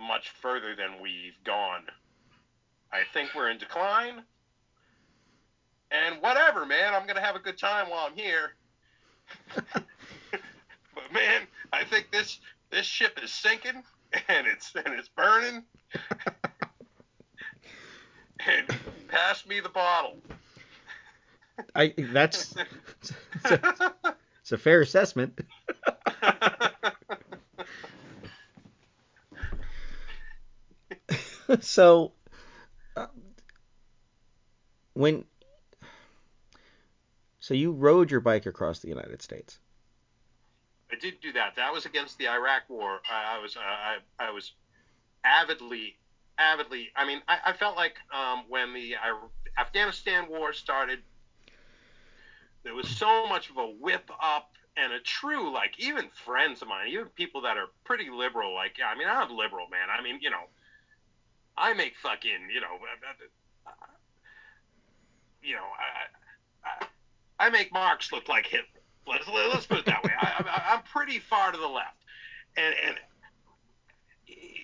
[0.00, 1.84] much further than we've gone.
[2.92, 4.24] I think we're in decline.
[5.92, 8.56] And whatever, man, I'm gonna have a good time while I'm here.
[9.54, 11.42] but man,
[11.72, 13.84] I think this this ship is sinking
[14.26, 15.62] and it's and it's burning.
[18.46, 18.66] And
[19.08, 20.16] pass me the bottle.
[21.74, 22.54] I that's
[22.96, 23.12] it's
[23.50, 23.94] a,
[24.40, 25.40] it's a fair assessment.
[31.60, 32.12] so
[32.96, 33.06] uh,
[34.94, 35.24] when
[37.40, 39.58] so you rode your bike across the United States.
[40.92, 41.56] I did do that.
[41.56, 43.00] That was against the Iraq War.
[43.10, 44.52] I, I was uh, I, I was
[45.24, 45.96] avidly
[46.40, 46.88] avidly.
[46.96, 49.14] I mean, I, I felt like um, when the I,
[49.60, 51.00] Afghanistan War started,
[52.64, 56.68] there was so much of a whip up and a true like even friends of
[56.68, 58.54] mine, even people that are pretty liberal.
[58.54, 59.88] Like I mean, I'm liberal, man.
[59.96, 60.48] I mean, you know,
[61.56, 62.78] I make fucking you know,
[63.66, 63.70] uh,
[65.42, 65.66] you know,
[66.64, 66.84] I,
[67.40, 68.66] I, I make Marx look like Hitler.
[69.06, 70.12] Let's let's put it that way.
[70.20, 71.96] I, I'm pretty far to the left,
[72.56, 72.96] and and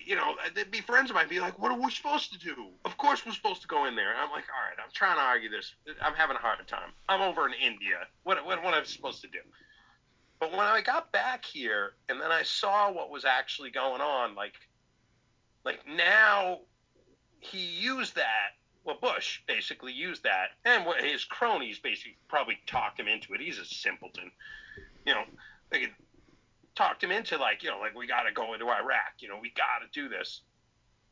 [0.07, 2.71] you know, they'd be friends of mine, be like, "What are we supposed to do?
[2.85, 5.17] Of course we're supposed to go in there." And I'm like, "All right, I'm trying
[5.17, 5.73] to argue this.
[6.01, 6.93] I'm having a hard time.
[7.09, 8.07] I'm over in India.
[8.23, 9.39] What what what am I supposed to do?"
[10.39, 14.35] But when I got back here, and then I saw what was actually going on,
[14.35, 14.53] like,
[15.65, 16.59] like now
[17.39, 18.55] he used that.
[18.85, 23.41] Well, Bush basically used that, and what his cronies basically probably talked him into it.
[23.41, 24.31] He's a simpleton,
[25.05, 25.25] you know.
[25.69, 25.95] They could
[26.77, 29.15] talked him into like, you know, like we got to go into Iraq.
[29.19, 30.41] You know, we got to do this,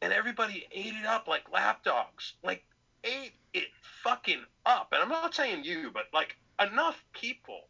[0.02, 2.64] and everybody ate it up like lapdogs, like
[3.04, 3.68] ate it
[4.04, 4.90] fucking up.
[4.92, 7.62] And I'm not saying you, but like enough people.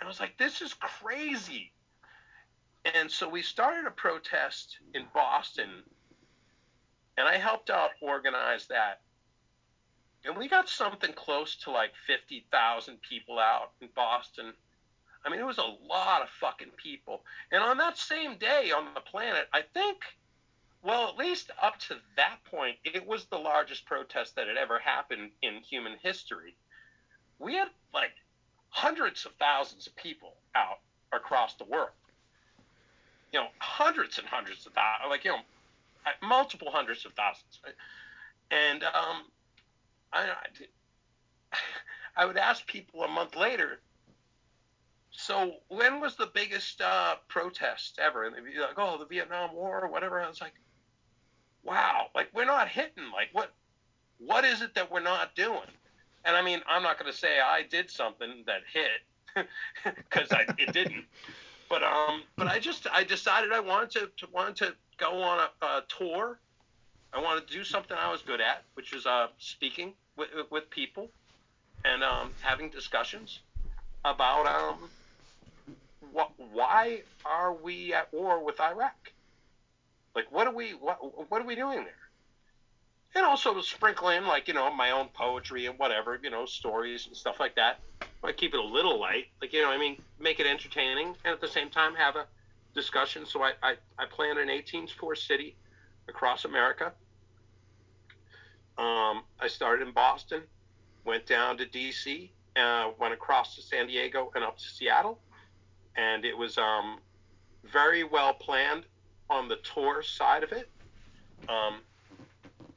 [0.00, 1.72] And I was like, this is crazy.
[2.94, 5.68] And so we started a protest in Boston,
[7.18, 9.00] and I helped out organize that.
[10.24, 14.52] And we got something close to like 50,000 people out in Boston.
[15.24, 17.22] I mean, it was a lot of fucking people.
[17.52, 19.98] And on that same day on the planet, I think,
[20.82, 24.78] well, at least up to that point, it was the largest protest that had ever
[24.78, 26.56] happened in human history.
[27.38, 28.12] We had like
[28.70, 30.78] hundreds of thousands of people out
[31.12, 31.90] across the world.
[33.32, 35.40] You know, hundreds and hundreds of thousands, like, you know,
[36.22, 37.60] multiple hundreds of thousands.
[38.50, 39.24] And um,
[40.12, 40.30] I,
[42.16, 43.80] I would ask people a month later,
[45.20, 48.24] so when was the biggest uh, protest ever?
[48.24, 50.20] And they'd be like, oh, the Vietnam War or whatever.
[50.20, 50.54] I was like,
[51.62, 53.04] wow, like we're not hitting.
[53.12, 53.52] Like what?
[54.18, 55.70] What is it that we're not doing?
[56.24, 59.46] And I mean, I'm not going to say I did something that hit
[59.84, 60.28] because
[60.58, 61.04] it didn't.
[61.68, 65.48] But um, but I just I decided I wanted to, to wanted to go on
[65.62, 66.38] a, a tour.
[67.12, 70.70] I wanted to do something I was good at, which is uh, speaking with, with
[70.70, 71.08] people
[71.84, 73.40] and um, having discussions
[74.04, 74.90] about um,
[76.12, 79.12] what, why are we at war with Iraq?
[80.14, 82.10] Like, what are we what, what are we doing there?
[83.14, 86.46] and also to sprinkle in like you know my own poetry and whatever, you know,
[86.46, 87.80] stories and stuff like that.
[88.22, 91.32] I keep it a little light, like you know, I mean, make it entertaining, and
[91.32, 92.26] at the same time have a
[92.74, 93.26] discussion.
[93.26, 95.56] So I I, I plan an 18 tour city
[96.08, 96.92] across America.
[98.78, 100.42] Um, I started in Boston,
[101.04, 105.20] went down to D.C., uh, went across to San Diego and up to Seattle,
[105.96, 106.98] and it was um,
[107.64, 108.84] very well planned
[109.28, 110.68] on the tour side of it.
[111.48, 111.80] Um,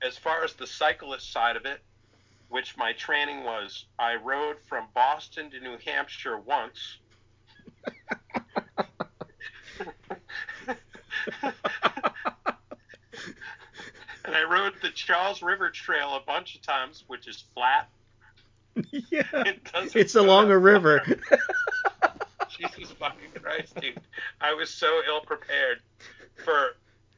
[0.02, 1.80] as far as the cyclist side of it,
[2.50, 6.98] which my training was, I rode from Boston to New Hampshire once.
[14.26, 17.90] and I rode the Charles River Trail a bunch of times, which is flat.
[18.92, 19.24] yeah.
[19.34, 19.60] It
[19.96, 21.04] It's along a river.
[22.60, 24.00] Jesus fucking Christ, dude.
[24.42, 25.82] I was so ill prepared
[26.44, 26.76] for.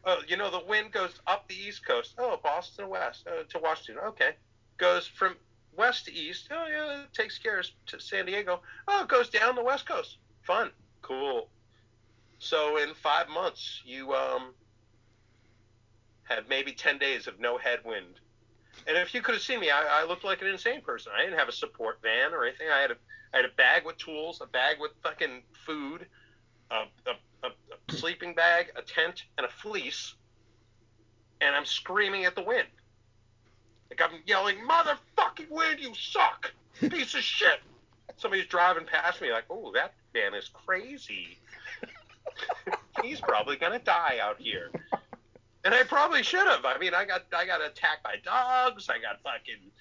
[0.07, 2.13] Oh, you know, the wind goes up the East Coast.
[2.19, 4.03] Oh, Boston West uh, to Washington.
[4.05, 4.31] Okay.
[4.77, 5.35] Goes from
[5.75, 6.49] west to east.
[6.51, 8.61] Oh, yeah, it takes care of to San Diego.
[8.87, 10.17] Oh, it goes down the West Coast.
[10.43, 10.69] Fun.
[11.01, 11.49] Cool.
[12.39, 14.53] So in five months, you um
[16.23, 18.19] had maybe 10 days of no headwind.
[18.87, 21.11] And if you could have seen me, I, I looked like an insane person.
[21.15, 22.67] I didn't have a support van or anything.
[22.69, 22.97] I had a
[23.35, 26.05] I had a bag with tools, a bag with fucking food,
[26.71, 30.15] a, a, a, sleeping bag, a tent, and a fleece.
[31.41, 32.69] And I'm screaming at the wind.
[33.89, 36.53] Like I'm yelling, motherfucking wind, you suck!
[36.79, 37.59] Piece of shit!
[38.15, 41.37] Somebody's driving past me like, oh, that man is crazy.
[43.03, 44.71] He's probably gonna die out here.
[45.65, 46.63] And I probably should have.
[46.63, 48.87] I mean, I got I got attacked by dogs.
[48.89, 49.71] I got fucking.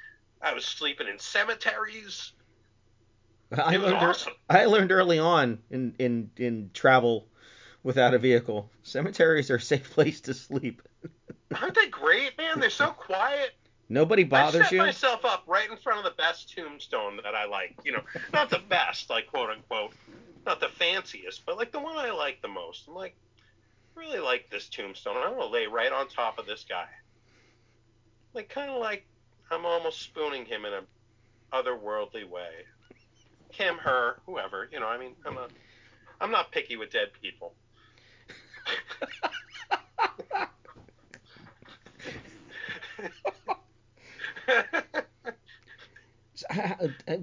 [0.43, 2.33] I was sleeping in cemeteries.
[3.59, 4.33] I learned ear- awesome.
[4.49, 7.29] I learned early on in, in in travel
[7.83, 8.71] without a vehicle.
[8.83, 10.83] Cemeteries are a safe place to sleep.
[11.61, 12.61] Aren't they great, man?
[12.61, 13.53] They're so quiet.
[13.89, 14.61] Nobody bothers you.
[14.61, 14.79] I set you.
[14.79, 17.79] myself up right in front of the best tombstone that I like.
[17.85, 19.93] You know, not the best, like quote unquote,
[20.47, 22.89] not the fanciest, but like the one I like the most.
[22.89, 23.15] I'm like,
[23.97, 25.17] I really like this tombstone.
[25.17, 26.87] I'm gonna lay right on top of this guy.
[28.33, 29.07] Like, kind of like
[29.51, 30.83] I'm almost spooning him in a
[31.53, 32.51] otherworldly way.
[33.57, 34.69] Him, her, whoever.
[34.73, 35.51] You know, I mean, I'm not,
[36.21, 37.55] I'm not picky with dead people.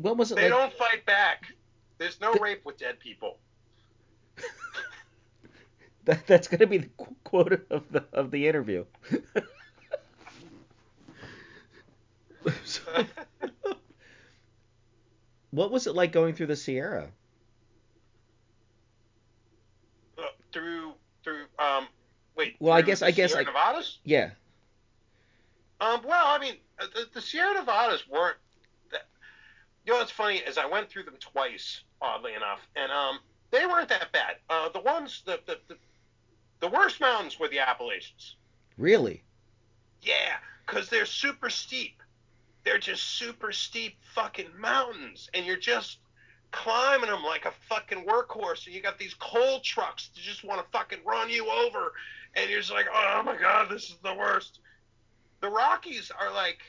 [0.02, 0.52] What was it they like?
[0.52, 1.54] don't fight back.
[1.98, 3.38] There's no The- rape with dead people.
[6.06, 8.86] That, that's going to be the qu- quote of the of the interview.
[12.66, 13.06] So-
[15.52, 17.08] what was it like going through the Sierra?
[20.18, 21.88] Uh, through through um
[22.36, 22.56] wait.
[22.60, 24.00] Well, I guess- I guess Sierra I- Nevadas.
[24.04, 24.32] Yeah.
[25.80, 28.38] Um, well, I mean, uh, the, the Sierra Nevadas weren't.
[28.92, 29.08] That,
[29.86, 33.66] you know what's funny is I went through them twice, oddly enough, and um, they
[33.66, 34.36] weren't that bad.
[34.50, 35.78] Uh, the ones the the, the
[36.60, 38.36] the worst mountains were the Appalachians.
[38.78, 39.24] Really?
[40.04, 40.36] Yeah,
[40.68, 42.01] because they're super steep.
[42.64, 45.98] They're just super steep fucking mountains, and you're just
[46.52, 50.62] climbing them like a fucking workhorse, and you got these coal trucks that just want
[50.62, 51.94] to fucking run you over,
[52.36, 54.60] and you're just like, oh my god, this is the worst.
[55.42, 56.60] The Rockies are like,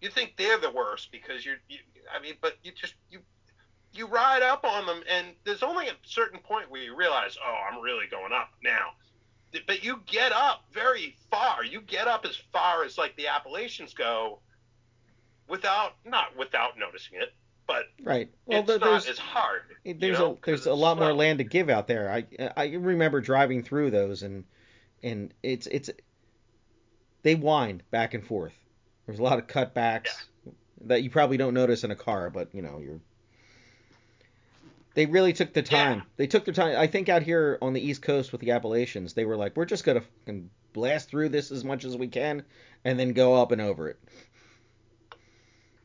[0.00, 1.78] you think they're the worst because you're, you,
[2.14, 3.20] I mean, but you just you
[3.92, 7.56] you ride up on them, and there's only a certain point where you realize, oh,
[7.70, 8.92] I'm really going up now.
[9.66, 11.64] But you get up very far.
[11.64, 14.38] You get up as far as like the Appalachians go,
[15.50, 17.32] without not without noticing it,
[17.66, 18.30] but Right.
[18.46, 19.62] Well, it's not as hard.
[19.84, 22.10] you there's know, a there's a lot more land to give out there.
[22.10, 24.44] I I remember driving through those and
[25.02, 25.90] and it's it's
[27.22, 28.54] they wind back and forth.
[29.06, 30.08] There's a lot of cutbacks
[30.82, 33.00] that you probably don't notice in a car, but you know you're.
[34.94, 35.98] They really took the time.
[35.98, 36.04] Yeah.
[36.16, 36.76] They took their time.
[36.76, 39.64] I think out here on the East Coast with the Appalachians, they were like, we're
[39.64, 42.44] just gonna fucking blast through this as much as we can,
[42.84, 44.00] and then go up and over it.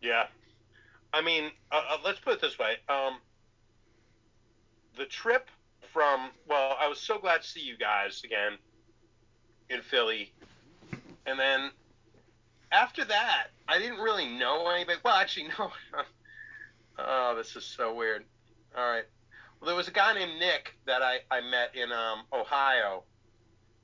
[0.06, 0.28] Yeah.
[1.12, 2.76] I mean, uh, uh, let's put it this way.
[2.88, 3.18] Um,
[4.98, 5.50] the trip
[5.92, 8.60] from, well, I was so glad to see you guys again
[9.70, 10.32] in Philly.
[11.26, 11.72] And then
[12.72, 15.00] after that, I didn't really know anybody.
[15.04, 15.72] Well, actually, no.
[17.00, 18.26] oh, this is so weird.
[18.78, 19.06] All right.
[19.60, 23.04] Well, there was a guy named Nick that I, I met in um, Ohio.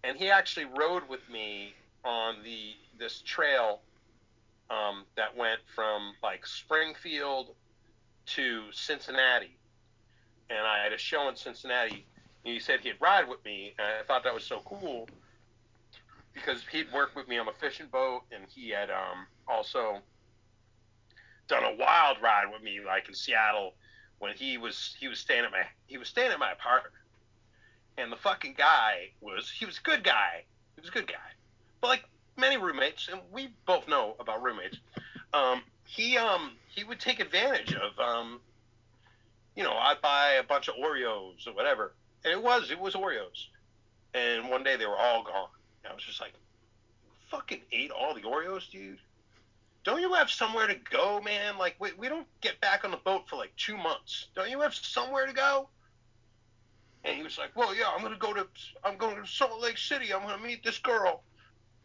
[0.03, 1.73] And he actually rode with me
[2.05, 3.81] on the this trail
[4.71, 7.55] um, that went from like Springfield
[8.27, 9.57] to Cincinnati,
[10.49, 12.05] and I had a show in Cincinnati.
[12.43, 15.07] And he said he'd ride with me, and I thought that was so cool.
[16.33, 19.99] because he'd worked with me on a fishing boat, and he had um, also
[21.47, 23.73] done a wild ride with me, like in Seattle,
[24.19, 26.93] when he was he was staying at my he was staying at my apartment,
[27.97, 30.45] and the fucking guy was he was a good guy,
[30.75, 31.31] he was a good guy,
[31.81, 32.03] but like
[32.41, 34.77] many roommates, and we both know about roommates,
[35.33, 38.41] um, he um he would take advantage of um,
[39.55, 41.93] you know, I'd buy a bunch of Oreos or whatever,
[42.25, 43.47] and it was it was Oreos,
[44.13, 45.49] and one day they were all gone.
[45.83, 46.33] And I was just like,
[47.29, 48.99] fucking ate all the Oreos, dude.
[49.83, 51.57] Don't you have somewhere to go, man?
[51.57, 54.27] Like we, we don't get back on the boat for like two months.
[54.35, 55.69] Don't you have somewhere to go?
[57.03, 58.47] And he was like, well, yeah, I'm gonna go to
[58.83, 60.13] I'm going to Salt Lake City.
[60.13, 61.23] I'm gonna meet this girl.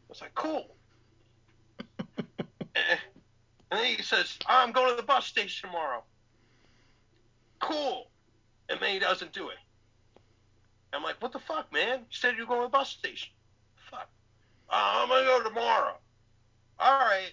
[0.06, 0.76] I was like, cool.
[2.18, 3.00] and
[3.70, 6.04] then he says, I'm going to the bus station tomorrow.
[7.60, 8.10] Cool.
[8.68, 9.56] And then he doesn't do it.
[10.92, 11.98] I'm like, what the fuck, man?
[11.98, 13.30] You said you going to the bus station.
[13.90, 14.08] Fuck.
[14.70, 15.96] Uh, I'm gonna go tomorrow.
[16.78, 17.32] All right.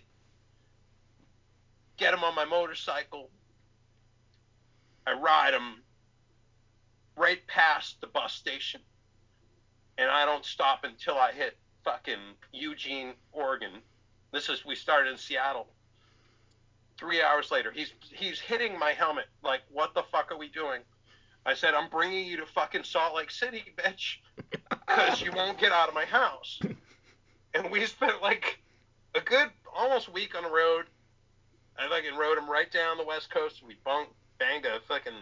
[1.97, 3.30] Get him on my motorcycle.
[5.07, 5.84] I ride him
[7.15, 8.82] right past the bus station,
[9.97, 12.19] and I don't stop until I hit fucking
[12.51, 13.71] Eugene, Oregon.
[14.31, 15.67] This is we started in Seattle.
[16.97, 20.81] Three hours later, he's he's hitting my helmet like, "What the fuck are we doing?"
[21.45, 24.17] I said, "I'm bringing you to fucking Salt Lake City, bitch,
[24.69, 26.59] because you won't get out of my house."
[27.55, 28.57] And we spent like
[29.13, 30.86] a good almost week on the road.
[31.77, 33.61] I fucking rode him right down the west coast.
[33.63, 34.09] We bunk,
[34.39, 35.13] banged a fucking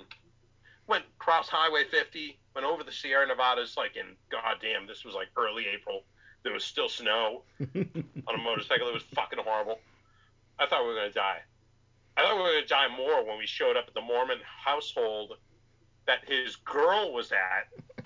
[0.87, 4.87] went cross Highway 50, went over the Sierra Nevadas like in goddamn.
[4.87, 6.03] This was like early April.
[6.43, 8.87] There was still snow on a motorcycle.
[8.87, 9.79] It was fucking horrible.
[10.59, 11.39] I thought we were gonna die.
[12.17, 15.37] I thought we were gonna die more when we showed up at the Mormon household
[16.07, 18.05] that his girl was at,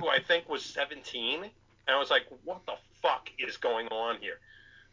[0.00, 1.44] who I think was 17.
[1.44, 1.50] And
[1.88, 4.40] I was like, what the fuck is going on here?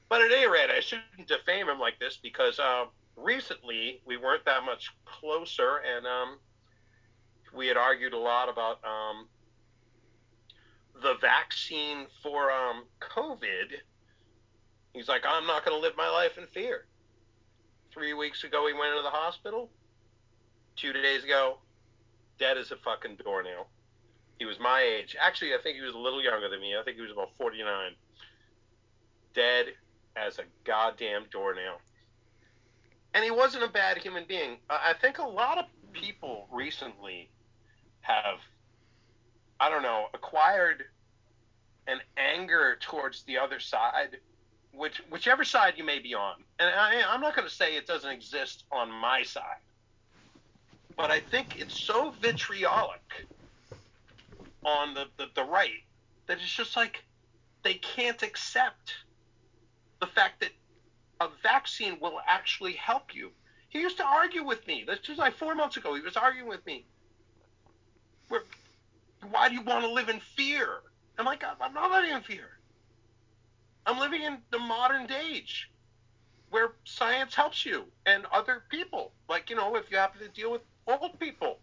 [0.10, 2.86] But at any rate, I shouldn't defame him like this because uh,
[3.16, 6.38] recently we weren't that much closer, and um,
[7.54, 9.28] we had argued a lot about um,
[11.02, 13.74] the vaccine for um, COVID.
[14.94, 16.86] He's like, I'm not going to live my life in fear.
[17.91, 19.70] Three weeks ago, he went into the hospital.
[20.76, 21.58] Two days ago,
[22.39, 23.68] dead as a fucking doornail.
[24.39, 25.16] He was my age.
[25.20, 26.76] Actually, I think he was a little younger than me.
[26.78, 27.94] I think he was about 49.
[29.34, 29.68] Dead
[30.16, 31.80] as a goddamn doornail.
[33.14, 34.58] And he wasn't a bad human being.
[34.70, 37.30] I think a lot of people recently
[38.02, 38.39] have,
[39.60, 40.84] I don't know, acquired
[41.88, 44.18] an anger towards the other side,
[44.74, 46.36] which whichever side you may be on.
[46.60, 49.43] And I, I'm not going to say it doesn't exist on my side,
[50.97, 53.01] but I think it's so vitriolic
[54.66, 55.72] on the, the, the right
[56.28, 57.04] that it's just like
[57.64, 58.93] they can't accept
[59.99, 60.51] the fact that
[61.20, 63.32] a vaccine will actually help you.
[63.70, 64.84] He used to argue with me.
[64.86, 65.95] This was like four months ago.
[65.95, 66.86] He was arguing with me.
[68.30, 68.43] Where,
[69.32, 70.82] why do you want to live in fear?
[71.17, 72.49] I'm like, I'm not living in fear.
[73.86, 75.69] I'm living in the modern age
[76.49, 79.11] where science helps you and other people.
[79.28, 81.59] Like, you know, if you happen to deal with old people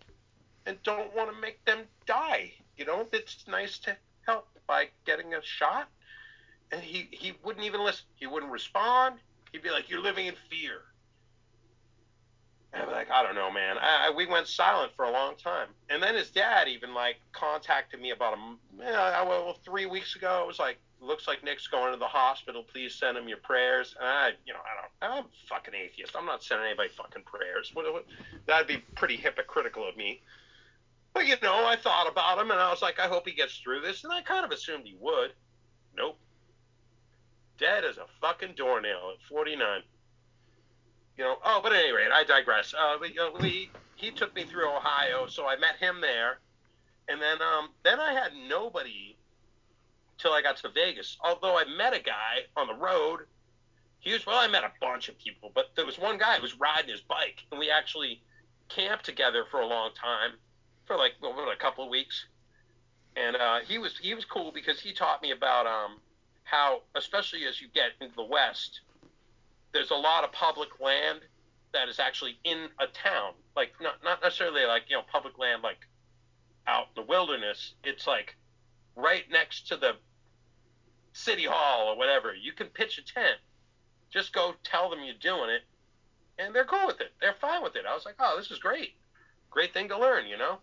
[0.67, 3.97] and don't want to make them die, you know, it's nice to
[4.27, 5.89] help by getting a shot.
[6.73, 8.05] And he, he wouldn't even listen.
[8.17, 9.17] He wouldn't respond.
[9.53, 10.83] He'd be like, You're living in fear.
[12.73, 13.77] And I'm like, I don't know, man.
[13.81, 15.69] I, we went silent for a long time.
[15.89, 20.41] And then his dad even like contacted me about you know, well, three weeks ago.
[20.45, 22.63] It was like, looks like Nick's going to the hospital.
[22.63, 23.97] Please send him your prayers.
[23.99, 26.15] And I, you know, I don't, I'm fucking atheist.
[26.17, 27.71] I'm not sending anybody fucking prayers.
[27.75, 28.07] What, what,
[28.47, 30.23] that'd be pretty hypocritical of me.
[31.13, 33.57] But you know, I thought about him and I was like, I hope he gets
[33.59, 34.05] through this.
[34.05, 35.33] And I kind of assumed he would.
[35.97, 36.19] Nope.
[37.59, 39.83] Dead as a fucking doornail at 49
[41.21, 41.37] you know.
[41.45, 42.73] Oh, but at any rate, I digress.
[42.73, 46.39] Uh, we, uh, we he took me through Ohio, so I met him there,
[47.09, 49.17] and then um, then I had nobody
[50.17, 51.19] till I got to Vegas.
[51.23, 53.21] Although I met a guy on the road.
[53.99, 56.43] He was well, I met a bunch of people, but there was one guy who
[56.43, 58.23] was riding his bike, and we actually
[58.71, 60.31] camped together for a long time,
[60.87, 62.25] for like well, a couple of weeks.
[63.15, 65.99] And uh, he was he was cool because he taught me about um,
[66.45, 68.81] how, especially as you get into the West,
[69.73, 71.21] there's a lot of public land
[71.73, 73.33] that is actually in a town.
[73.57, 75.79] Like not not necessarily like you know public land like
[76.67, 77.75] out in the wilderness.
[77.85, 78.37] It's like
[78.97, 79.93] right next to the
[81.13, 82.35] city hall or whatever.
[82.35, 83.39] You can pitch a tent.
[84.13, 85.63] Just go tell them you're doing it,
[86.39, 87.13] and they're cool with it.
[87.21, 87.85] They're fine with it.
[87.89, 88.95] I was like, oh, this is great.
[89.51, 90.59] Great thing to learn, you know.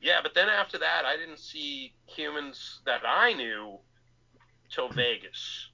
[0.00, 3.78] Yeah, but then after that, I didn't see humans that I knew
[4.70, 5.68] till Vegas.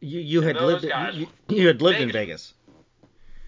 [0.00, 2.54] You you had lived guys- you, you had lived in Vegas- Vegas.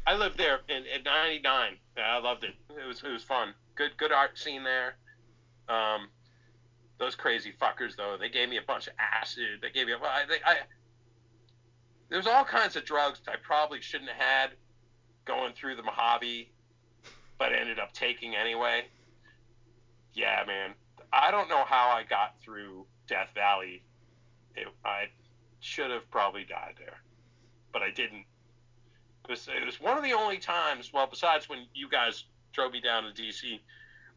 [0.07, 1.77] I lived there in, in '99.
[1.97, 2.55] I loved it.
[2.71, 3.55] It was it was fun.
[3.75, 4.97] Good good art scene there.
[5.69, 6.09] Um,
[6.99, 9.61] those crazy fuckers though, they gave me a bunch of acid.
[9.63, 10.57] They gave me well, I, they, I
[12.11, 14.51] there's all kinds of drugs I probably shouldn't have had
[15.25, 16.53] going through the Mojave,
[17.39, 18.85] but ended up taking anyway.
[20.13, 20.75] Yeah, man.
[21.13, 23.83] I don't know how I got through Death Valley.
[24.55, 25.05] It, I
[25.63, 26.99] should have probably died there,
[27.73, 28.25] but I didn't.
[29.25, 32.73] It was, it was one of the only times, well, besides when you guys drove
[32.73, 33.61] me down to DC,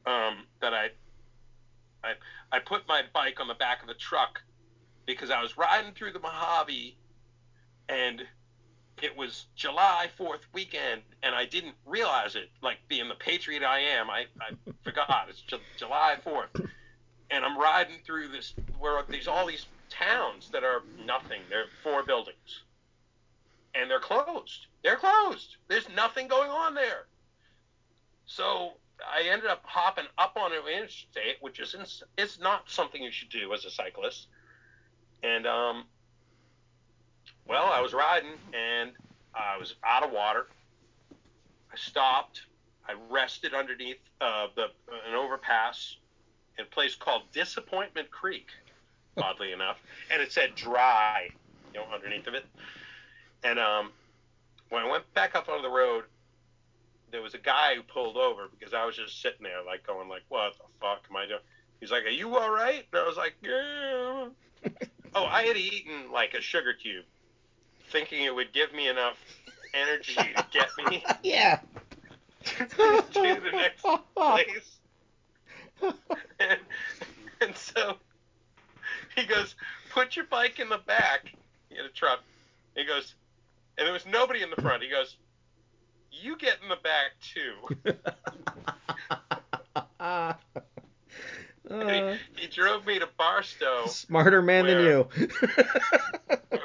[0.08, 0.90] um, that I,
[2.04, 2.14] I,
[2.52, 4.42] I put my bike on the back of a truck
[5.06, 6.98] because I was riding through the Mojave,
[7.88, 8.24] and
[9.04, 12.50] it was July Fourth weekend, and I didn't realize it.
[12.64, 16.50] Like being the patriot I am, I, I forgot it's Ju- July Fourth,
[17.30, 21.42] and I'm riding through this where these all these towns that are nothing.
[21.50, 22.64] They're four buildings,
[23.74, 24.68] and they're closed.
[24.84, 25.58] They're closed.
[25.68, 27.06] There's nothing going on there.
[28.26, 28.74] So
[29.04, 33.12] I ended up hopping up on an interstate, which is ins- it's not something you
[33.12, 34.28] should do as a cyclist.
[35.24, 35.86] And um,
[37.48, 38.92] well, I was riding and
[39.34, 40.48] I was out of water.
[41.12, 42.42] I stopped.
[42.88, 44.66] I rested underneath uh, the
[45.08, 45.98] an overpass
[46.58, 48.48] in a place called Disappointment Creek,
[49.18, 49.78] oddly enough,
[50.12, 51.30] and it said dry,
[51.74, 52.46] you know, underneath of it.
[53.44, 53.92] And um,
[54.70, 56.06] when I went back up on the road,
[57.12, 60.10] there was a guy who pulled over because I was just sitting there, like going,
[60.10, 61.40] like, "What the fuck am I doing?"
[61.80, 64.30] He's like, "Are you all right?" And I was like, "Yeah."
[65.16, 67.06] oh, I had eaten like a sugar cube,
[67.90, 69.18] thinking it would give me enough
[69.74, 71.60] energy to get me yeah.
[72.46, 73.84] to the next
[74.16, 74.80] place.
[76.40, 76.60] And,
[77.42, 77.98] and so
[79.16, 79.56] he goes,
[79.92, 81.34] "Put your bike in the back."
[81.70, 82.22] He had a truck.
[82.76, 83.16] He goes,
[83.78, 84.84] and there was nobody in the front.
[84.84, 85.18] He goes,
[86.12, 87.94] "You get in the back too."
[91.70, 95.08] Uh, he, he drove me to Barstow, smarter man than you.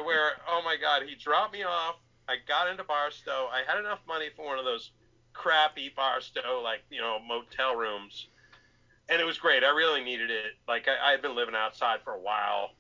[0.05, 1.97] where oh my god, he dropped me off.
[2.29, 3.49] I got into Barstow.
[3.51, 4.91] I had enough money for one of those
[5.33, 8.27] crappy Barstow like you know motel rooms,
[9.11, 9.65] and it was great.
[9.65, 10.53] I really needed it.
[10.69, 12.71] Like I, I had been living outside for a while.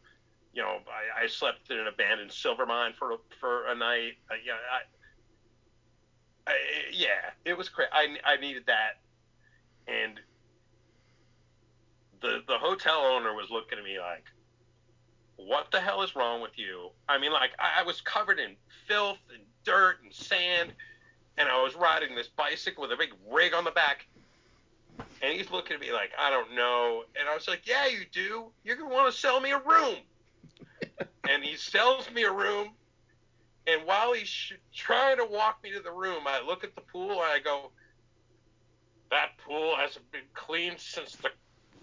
[0.54, 4.12] You know, I, I slept in an abandoned silver mine for for a night.
[4.30, 6.54] Uh, yeah, I, I,
[6.92, 7.88] yeah, it was great.
[7.92, 9.00] I I needed that,
[9.88, 10.20] and
[12.22, 14.24] the the hotel owner was looking at me like,
[15.36, 18.56] "What the hell is wrong with you?" I mean, like I, I was covered in
[18.86, 20.72] filth and dirt and sand,
[21.38, 24.06] and I was riding this bicycle with a big rig on the back.
[25.22, 27.04] And he's looking at me like, I don't know.
[27.18, 28.46] And I was like, Yeah, you do.
[28.64, 29.96] You're gonna want to sell me a room.
[31.28, 32.70] and he sells me a room.
[33.66, 36.80] And while he's sh- trying to walk me to the room, I look at the
[36.80, 37.70] pool and I go,
[39.10, 41.30] That pool hasn't been cleaned since the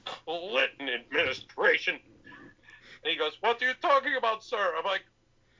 [0.05, 1.99] Clinton administration.
[3.03, 4.73] And he goes, What are you talking about, sir?
[4.77, 5.03] I'm like,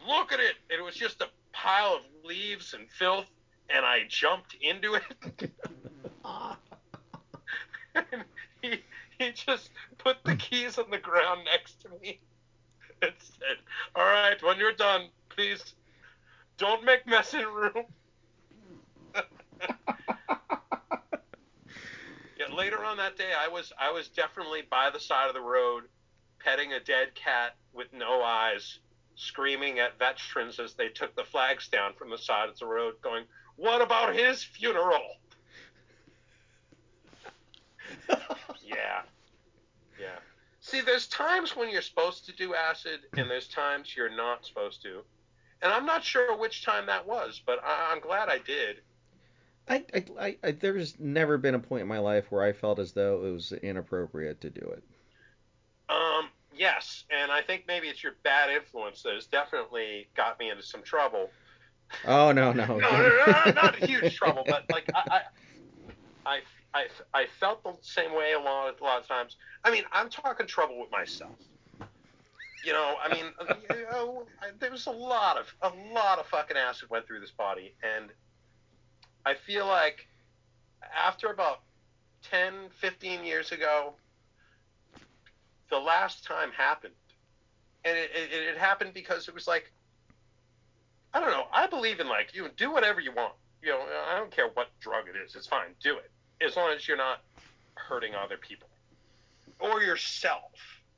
[0.08, 0.56] Look at it.
[0.70, 3.26] And it was just a pile of leaves and filth.
[3.70, 5.52] And I jumped into it.
[8.12, 8.24] and
[8.62, 8.82] he,
[9.18, 12.20] he just put the keys on the ground next to me
[13.02, 13.58] and said,
[13.96, 15.76] All right, when you're done, please
[16.58, 17.86] don't make mess in room.
[22.40, 25.42] Yeah, later on that day, I was I was definitely by the side of the
[25.42, 25.86] road,
[26.38, 28.78] petting a dead cat with no eyes,
[29.16, 33.02] screaming at veterans as they took the flags down from the side of the road,
[33.02, 33.26] going,
[33.56, 35.18] "What about his funeral?"
[38.64, 39.02] Yeah,
[40.00, 40.20] yeah.
[40.60, 44.82] See, there's times when you're supposed to do acid, and there's times you're not supposed
[44.84, 45.02] to,
[45.62, 48.82] and I'm not sure which time that was, but I, I'm glad I did.
[49.70, 52.80] I, I, I, I, there's never been a point in my life where I felt
[52.80, 54.84] as though it was inappropriate to do it.
[55.90, 60.50] Um, yes, and I think maybe it's your bad influence that has definitely got me
[60.50, 61.30] into some trouble.
[62.06, 62.66] Oh no no.
[62.68, 65.17] No, no, no, no not huge trouble, but like I, I, I,
[67.14, 69.36] I, felt the same way a lot, a lot of times.
[69.64, 71.36] I mean, I'm talking trouble with myself.
[72.64, 73.26] You know, I mean,
[73.70, 77.20] you know, I, there was a lot of, a lot of fucking acid went through
[77.20, 78.10] this body, and
[79.26, 80.08] I feel like
[80.96, 81.62] after about
[82.30, 83.94] 10, 15 years ago,
[85.70, 86.94] the last time happened.
[87.86, 89.72] And it, it, it happened because it was like,
[91.14, 91.48] I don't know.
[91.54, 93.34] I believe in like, you do whatever you want.
[93.62, 95.36] You know, I don't care what drug it is.
[95.36, 95.70] It's fine.
[95.82, 96.12] Do it.
[96.46, 97.22] As long as you're not
[97.76, 98.70] hurting other people
[99.60, 100.52] or yourself,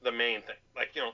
[0.04, 0.56] the main thing.
[0.76, 1.12] Like, you know,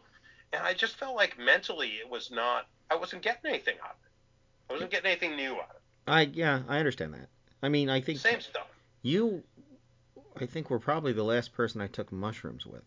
[0.53, 2.67] and I just felt like mentally it was not.
[2.89, 4.69] I wasn't getting anything out of it.
[4.69, 5.81] I wasn't getting anything new out of it.
[6.07, 7.29] I yeah, I understand that.
[7.63, 8.67] I mean, I think Same stuff.
[9.01, 9.43] you,
[10.39, 12.83] I think were probably the last person I took mushrooms with.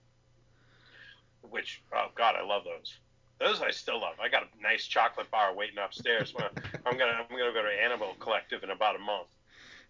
[1.51, 2.99] Which oh god, I love those.
[3.41, 4.15] Those I still love.
[4.23, 6.35] I got a nice chocolate bar waiting upstairs.
[6.87, 9.29] I'm gonna I'm gonna go to Animal Collective in about a month,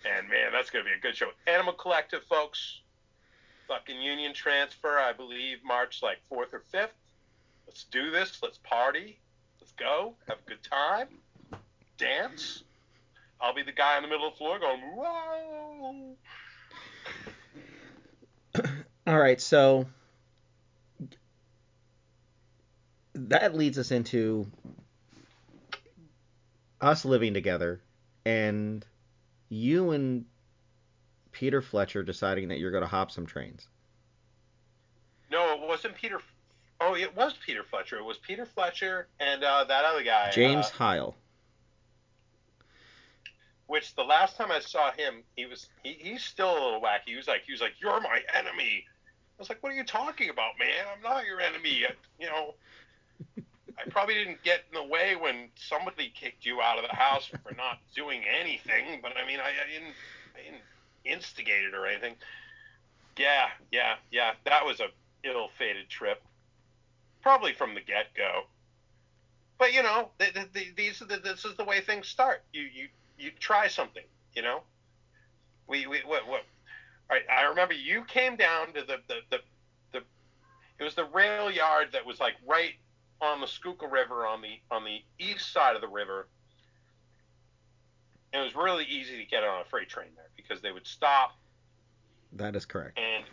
[0.05, 1.28] and man, that's gonna be a good show.
[1.46, 2.80] Animal Collective, folks.
[3.66, 6.94] Fucking Union Transfer, I believe March like fourth or fifth.
[7.66, 8.38] Let's do this.
[8.42, 9.18] Let's party.
[9.61, 10.14] Let's go.
[10.26, 11.09] Have a good time.
[11.99, 12.64] Dance.
[13.40, 16.16] I'll be the guy in the middle of the floor going, whoa.
[19.07, 19.86] All right, so
[23.14, 24.46] that leads us into
[26.80, 27.80] us living together
[28.24, 28.84] and
[29.49, 30.24] you and
[31.32, 33.66] Peter Fletcher deciding that you're going to hop some trains.
[35.30, 36.20] No, it wasn't Peter.
[36.80, 37.99] Oh, it was Peter Fletcher.
[37.99, 40.30] It was Peter Fletcher and uh, that other guy.
[40.30, 41.16] James uh, Heil.
[43.66, 47.07] which the last time I saw him, he was he, he's still a little wacky.
[47.07, 48.84] He was like he was like you're my enemy.
[48.86, 50.86] I was like, what are you talking about, man?
[50.94, 51.84] I'm not your enemy.
[51.88, 52.55] I, you know,
[53.79, 57.26] I probably didn't get in the way when somebody kicked you out of the house
[57.26, 59.95] for not doing anything, but I mean, I, I didn't
[60.35, 60.62] I didn't
[61.05, 62.14] instigate it or anything.
[63.16, 64.33] Yeah, yeah, yeah.
[64.45, 64.89] That was a
[65.24, 66.22] ill-fated trip,
[67.22, 68.43] probably from the get-go.
[69.59, 72.43] But you know, th- th- th- these are the, this is the way things start.
[72.53, 74.05] You you you try something,
[74.35, 74.62] you know.
[75.66, 76.43] We we what what.
[77.11, 79.39] All right, I remember you came down to the the the,
[79.93, 79.99] the
[80.79, 82.74] it was the rail yard that was like right
[83.21, 86.29] on the Schuylkill River on the on the east side of the river.
[88.33, 91.37] It was really easy to get on a freight train there because they would stop
[92.35, 92.99] That is correct.
[92.99, 93.25] and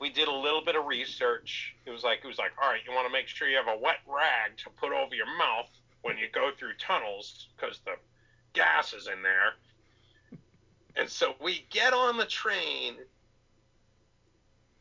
[0.00, 1.74] we did a little bit of research.
[1.86, 3.68] It was like it was like, all right, you want to make sure you have
[3.68, 5.70] a wet rag to put over your mouth
[6.02, 7.92] when you go through tunnels because the
[8.52, 9.54] gas is in there.
[10.96, 12.96] And so we get on the train,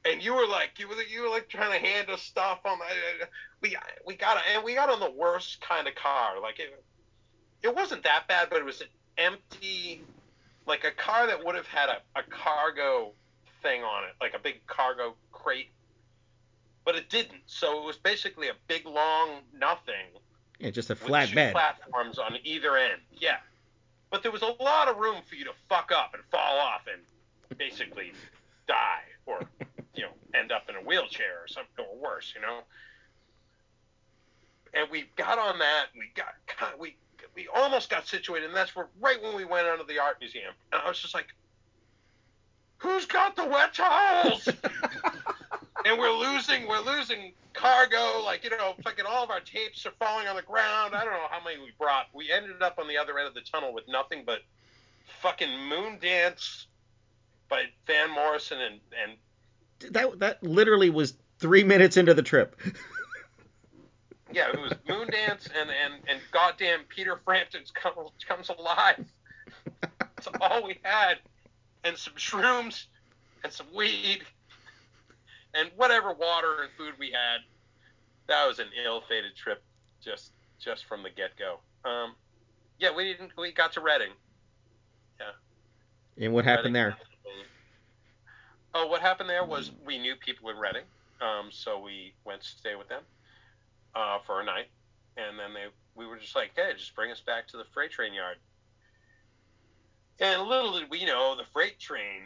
[0.06, 2.78] and you were like, you were you were like trying to hand us stuff on
[2.80, 3.28] the.
[3.62, 3.76] We
[4.06, 6.40] we got and we got on the worst kind of car.
[6.42, 6.84] Like it,
[7.64, 8.88] it wasn't that bad, but it was an
[9.18, 10.04] empty,
[10.68, 13.12] like a car that would have had a, a cargo
[13.64, 15.70] thing on it, like a big cargo crate,
[16.86, 17.42] but it didn't.
[17.48, 20.06] So it was basically a big long nothing
[20.60, 21.54] Yeah, just a with flat two bed.
[21.54, 23.02] platforms on either end.
[23.12, 23.38] Yeah,
[24.12, 26.82] but there was a lot of room for you to fuck up and fall off
[26.92, 27.02] and
[27.58, 28.12] basically
[28.68, 29.40] die or
[29.96, 32.34] you know end up in a wheelchair or something or worse.
[32.36, 32.60] You know.
[34.74, 35.86] And we got on that.
[35.98, 36.96] We got we
[37.36, 40.54] we almost got situated, and that's where right when we went onto the art museum,
[40.72, 41.28] and I was just like,
[42.78, 44.50] "Who's got the wet towels?"
[45.86, 49.94] and we're losing we're losing cargo like you know fucking all of our tapes are
[50.00, 52.88] falling on the ground i don't know how many we brought we ended up on
[52.88, 54.40] the other end of the tunnel with nothing but
[55.22, 56.66] fucking Moondance
[57.50, 59.14] by van morrison and and
[59.92, 62.56] that that literally was three minutes into the trip.
[64.32, 69.06] yeah it was Moondance and and and goddamn peter frampton's comes, comes alive
[70.00, 71.16] that's all we had
[71.84, 72.86] and some shrooms
[73.44, 74.24] and some weed
[75.54, 77.38] and whatever water and food we had
[78.28, 79.64] that was an ill-fated trip
[80.04, 82.14] just just from the get-go um
[82.80, 84.10] yeah we didn't we got to reading
[85.20, 86.26] Yeah.
[86.26, 86.98] and what happened Reading, there?
[88.78, 90.84] Oh, what happened there was we knew people in Reading,
[91.22, 93.04] um, so we went to stay with them
[93.96, 94.68] uh, for a night,
[95.16, 97.92] and then they we were just like, hey, just bring us back to the freight
[97.92, 98.36] train yard.
[100.20, 102.24] And little did we know, the freight train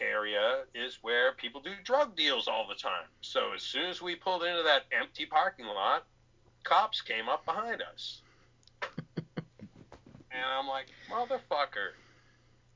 [0.00, 3.06] area is where people do drug deals all the time.
[3.20, 6.04] So as soon as we pulled into that empty parking lot,
[6.64, 8.20] cops came up behind us.
[9.28, 11.94] and I'm like, motherfucker.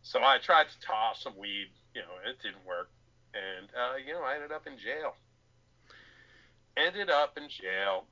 [0.03, 2.91] So I tried to toss some weed, you know, it didn't work.
[3.35, 5.15] And, uh, you know, I ended up in jail.
[6.77, 8.05] Ended up in jail.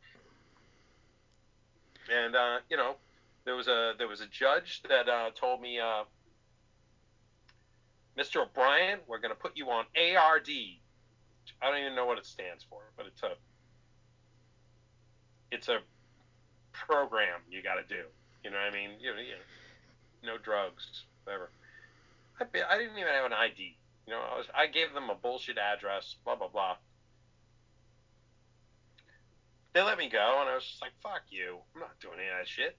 [2.13, 2.97] And, uh, you know,
[3.45, 6.05] there was a there was a judge that uh, told me, uh,
[8.19, 8.43] Mr.
[8.43, 10.49] O'Brien, we're going to put you on ARD.
[11.63, 13.33] I don't even know what it stands for, but it's a
[15.51, 15.79] it's a
[16.73, 18.03] program you got to do.
[18.45, 18.91] You know what I mean?
[19.01, 19.33] You know, you
[20.23, 21.51] know, no drugs, whatever.
[22.41, 23.77] I, I didn't even have an ID.
[24.07, 26.77] You know, I was I gave them a bullshit address, blah blah blah.
[29.73, 31.59] They let me go, and I was just like, "Fuck you!
[31.75, 32.79] I'm not doing any of that shit."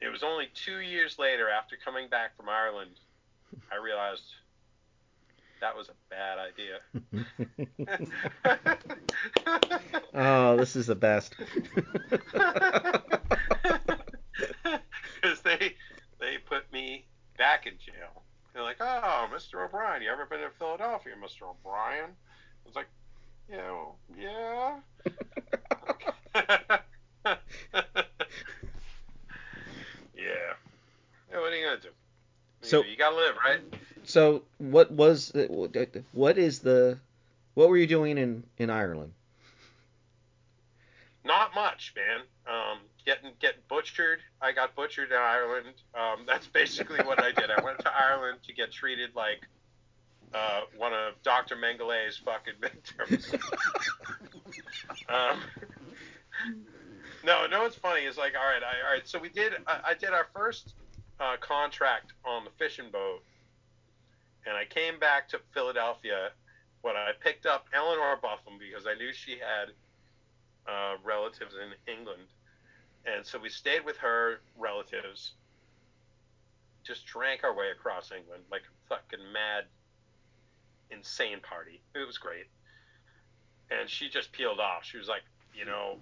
[0.00, 3.00] It was only two years later, after coming back from Ireland,
[3.70, 4.22] I realized
[5.60, 6.80] that was a bad idea.
[10.14, 11.34] oh, this is the best.
[15.20, 15.74] Because they
[16.18, 17.06] they put me
[17.36, 18.22] back in jail.
[18.52, 19.64] They're like, "Oh, Mr.
[19.64, 21.42] O'Brien, you ever been to Philadelphia, Mr.
[21.50, 22.88] O'Brien?" I was like,
[23.48, 24.80] "Yeah, well, yeah."
[30.16, 30.54] yeah.
[31.30, 31.88] Yeah, what are you gonna do?
[32.62, 33.60] So- you gotta live, right?
[34.04, 35.32] So, what was
[36.12, 36.98] what is the
[37.54, 39.12] what were you doing in in Ireland?
[41.24, 42.20] Not much, man.
[42.46, 44.20] Um, getting getting butchered.
[44.40, 45.74] I got butchered in Ireland.
[45.94, 47.50] Um, that's basically what I did.
[47.50, 49.46] I went to Ireland to get treated like
[50.34, 51.56] uh, one of Dr.
[51.56, 53.32] Mengele's fucking victims.
[55.08, 55.40] um,
[57.24, 57.62] no, no.
[57.62, 59.06] What's funny is like, all right, I, all right.
[59.08, 59.54] So we did.
[59.66, 60.74] I, I did our first
[61.18, 63.22] uh, contract on the fishing boat,
[64.46, 66.30] and I came back to Philadelphia.
[66.82, 69.68] When I picked up Eleanor Buffum because I knew she had
[70.66, 72.22] uh, relatives in England,
[73.06, 75.32] and so we stayed with her relatives.
[76.84, 79.64] Just drank our way across England like a fucking mad,
[80.90, 81.80] insane party.
[81.94, 82.46] It was great.
[83.70, 84.84] And she just peeled off.
[84.84, 85.22] She was like,
[85.54, 85.98] you know,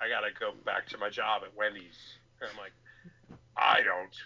[0.00, 1.98] I gotta go back to my job at Wendy's.
[2.40, 2.72] And I'm like,
[3.56, 4.16] I don't.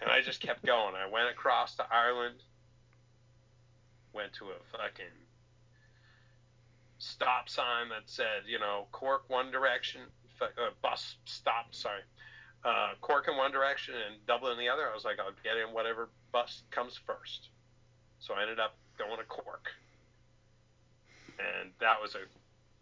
[0.00, 0.94] And I just kept going.
[0.94, 2.42] I went across to Ireland,
[4.12, 5.04] went to a fucking
[6.98, 10.00] stop sign that said, you know, Cork one direction,
[10.42, 12.02] uh, bus stop, sorry,
[12.64, 14.88] uh, Cork in one direction and Dublin in the other.
[14.90, 17.50] I was like, I'll get in whatever bus comes first.
[18.18, 19.68] So I ended up going to Cork.
[21.38, 22.26] And that was a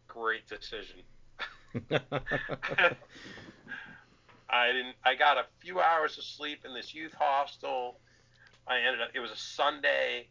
[0.09, 1.03] great decision.
[4.49, 4.95] I didn't.
[5.05, 7.99] I got a few hours of sleep in this youth hostel.
[8.67, 9.11] I ended up.
[9.15, 10.29] It was a Sunday,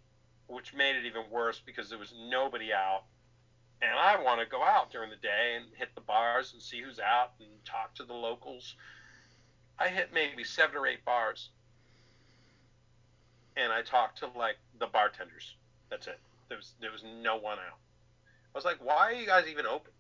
[0.47, 3.03] which made it even worse because there was nobody out,
[3.82, 6.82] and I want to go out during the day and hit the bars and see
[6.82, 8.76] who's out and talk to the locals.
[9.78, 11.49] I hit maybe seven or eight bars,
[13.57, 15.55] and I talked to like the bartenders.
[15.89, 16.19] That's it.
[16.47, 17.80] There was there was no one out.
[18.53, 19.91] I was like, why are you guys even open?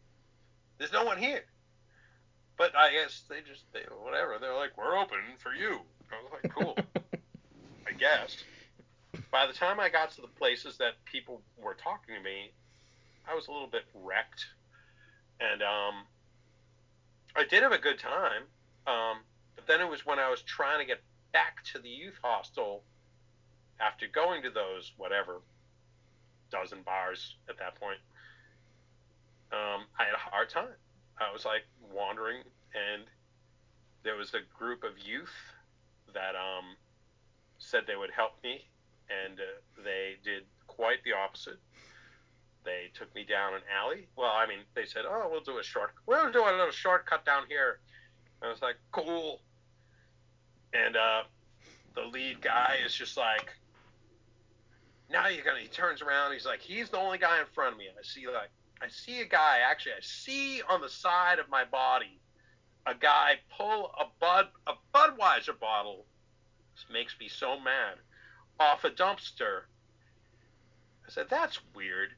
[0.77, 1.43] There's no one here.
[2.57, 4.37] But I guess they just they whatever.
[4.39, 5.79] They're like, we're open for you.
[6.11, 6.77] I was like, cool.
[7.87, 8.37] I guess.
[9.31, 12.51] By the time I got to the places that people were talking to me,
[13.29, 14.45] I was a little bit wrecked,
[15.39, 16.05] and um,
[17.35, 18.43] I did have a good time.
[18.87, 19.17] Um,
[19.55, 21.01] but then it was when I was trying to get
[21.33, 22.83] back to the youth hostel
[23.79, 25.41] after going to those whatever
[26.51, 27.99] dozen bars at that point.
[29.51, 30.75] Um, I had a hard time.
[31.17, 31.63] I was like
[31.93, 32.39] wandering,
[32.73, 33.03] and
[34.03, 35.33] there was a group of youth
[36.13, 36.75] that um,
[37.57, 38.65] said they would help me,
[39.09, 41.59] and uh, they did quite the opposite.
[42.65, 44.07] They took me down an alley.
[44.15, 47.25] Well, I mean, they said, "Oh, we'll do a short, we'll do a little shortcut
[47.25, 47.79] down here."
[48.41, 49.41] I was like, "Cool."
[50.73, 51.23] And uh,
[51.93, 53.55] the lead guy is just like,
[55.09, 56.33] "Now you're gonna." He turns around.
[56.33, 58.49] He's like, "He's the only guy in front of me." And I see like
[58.81, 62.19] I see a guy, actually, I see on the side of my body
[62.85, 66.05] a guy pull a Bud a Budweiser bottle.
[66.75, 67.95] This makes me so mad.
[68.59, 69.61] Off a dumpster.
[71.07, 72.09] I said, that's weird.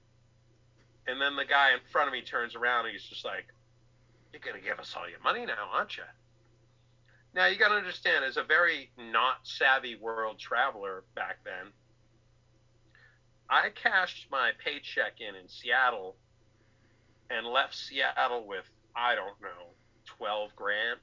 [1.07, 3.45] And then the guy in front of me turns around and he's just like,
[4.33, 6.03] You're gonna give us all your money now, aren't you?
[7.33, 11.71] Now you gotta understand, as a very not savvy world traveler back then,
[13.49, 16.15] I cashed my paycheck in in Seattle
[17.29, 19.71] and left Seattle with I don't know
[20.05, 20.99] twelve grand.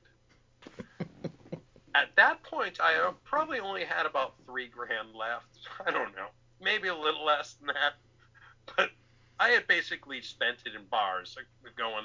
[1.95, 5.47] At that point, I probably only had about three grand left.
[5.87, 6.27] I don't know,
[6.61, 7.95] maybe a little less than that,
[8.77, 8.91] but
[9.39, 11.37] I had basically spent it in bars,
[11.77, 12.05] going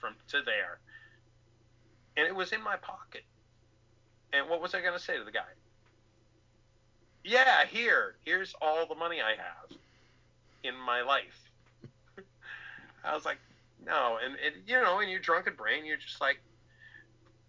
[0.00, 0.78] from to there,
[2.16, 3.22] and it was in my pocket.
[4.32, 5.40] And what was I going to say to the guy?
[7.22, 9.78] Yeah, here, here's all the money I have
[10.64, 11.44] in my life
[13.04, 13.38] I was like,
[13.84, 16.40] no, and, and you know, in your drunken brain, you're just like,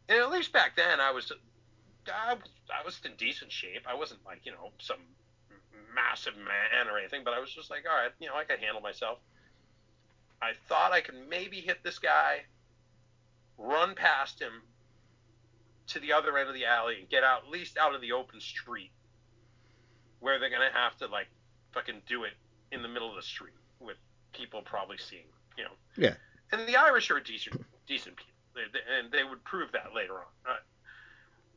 [0.09, 1.31] and at least back then, I was,
[2.13, 3.83] I was, I was in decent shape.
[3.87, 4.99] I wasn't like you know some
[5.95, 8.59] massive man or anything, but I was just like, all right, you know, I can
[8.59, 9.19] handle myself.
[10.41, 12.43] I thought I could maybe hit this guy,
[13.57, 14.61] run past him
[15.87, 18.11] to the other end of the alley, and get out at least out of the
[18.11, 18.91] open street,
[20.19, 21.27] where they're gonna have to like
[21.73, 22.33] fucking do it
[22.71, 23.97] in the middle of the street with
[24.33, 25.25] people probably seeing
[25.57, 25.71] you know.
[25.95, 26.15] Yeah.
[26.51, 30.15] And the Irish are decent, decent people, they, they, and they would prove that later
[30.15, 30.57] on.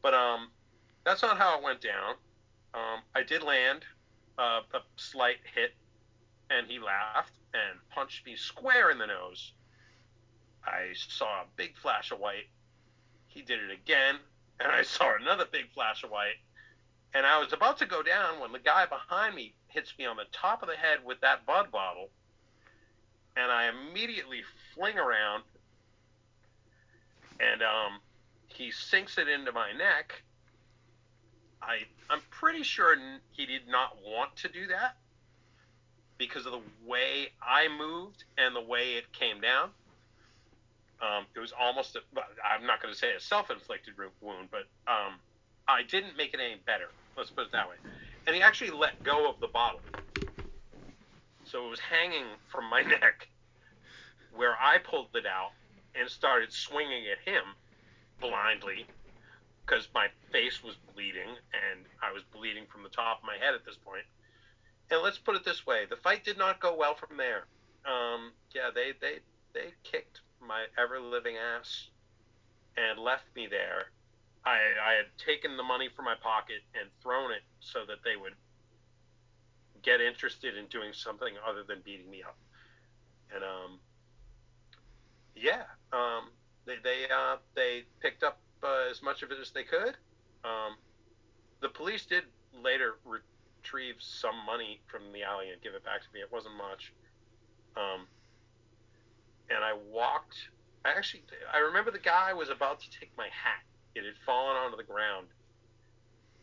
[0.02, 0.50] But um,
[1.04, 2.14] that's not how it went down.
[2.74, 3.84] Um, I did land
[4.38, 5.74] a, a slight hit,
[6.50, 9.52] and he laughed and punched me square in the nose.
[10.64, 12.48] I saw a big flash of white.
[13.26, 14.16] He did it again,
[14.60, 16.36] and I saw another big flash of white.
[17.14, 20.16] And I was about to go down when the guy behind me hits me on
[20.16, 22.10] the top of the head with that Bud bottle.
[23.36, 24.42] And I immediately
[24.74, 25.44] fling around,
[27.40, 28.00] and um,
[28.48, 30.22] he sinks it into my neck.
[31.62, 31.78] I
[32.10, 32.96] I'm pretty sure
[33.32, 34.96] he did not want to do that
[36.18, 39.70] because of the way I moved and the way it came down.
[41.00, 42.00] Um, it was almost, a,
[42.44, 45.20] I'm not going to say a self-inflicted wound, but um,
[45.68, 46.90] I didn't make it any better.
[47.16, 47.76] Let's put it that way.
[48.26, 49.80] And he actually let go of the bottle.
[51.44, 53.28] So it was hanging from my neck
[54.34, 55.50] where I pulled it out
[55.94, 57.44] and started swinging at him
[58.20, 58.90] blindly
[59.68, 63.54] because my face was bleeding and I was bleeding from the top of my head
[63.54, 64.04] at this point.
[64.90, 67.46] And let's put it this way: the fight did not go well from there.
[67.84, 69.18] Um, yeah, they they
[69.52, 71.88] they kicked my ever living ass
[72.76, 73.90] and left me there.
[74.46, 78.16] I, I had taken the money from my pocket and thrown it so that they
[78.16, 78.32] would
[79.82, 82.38] get interested in doing something other than beating me up.
[83.34, 83.78] And um,
[85.36, 86.30] yeah, um,
[86.64, 89.96] they they uh, they picked up uh, as much of it as they could.
[90.44, 90.76] Um,
[91.60, 92.24] the police did
[92.62, 96.20] later retrieve some money from the alley and give it back to me.
[96.20, 96.92] It wasn't much.
[97.76, 98.06] Um,
[99.50, 100.36] and I walked.
[100.84, 103.62] I actually, I remember the guy was about to take my hat.
[103.94, 105.26] It had fallen onto the ground,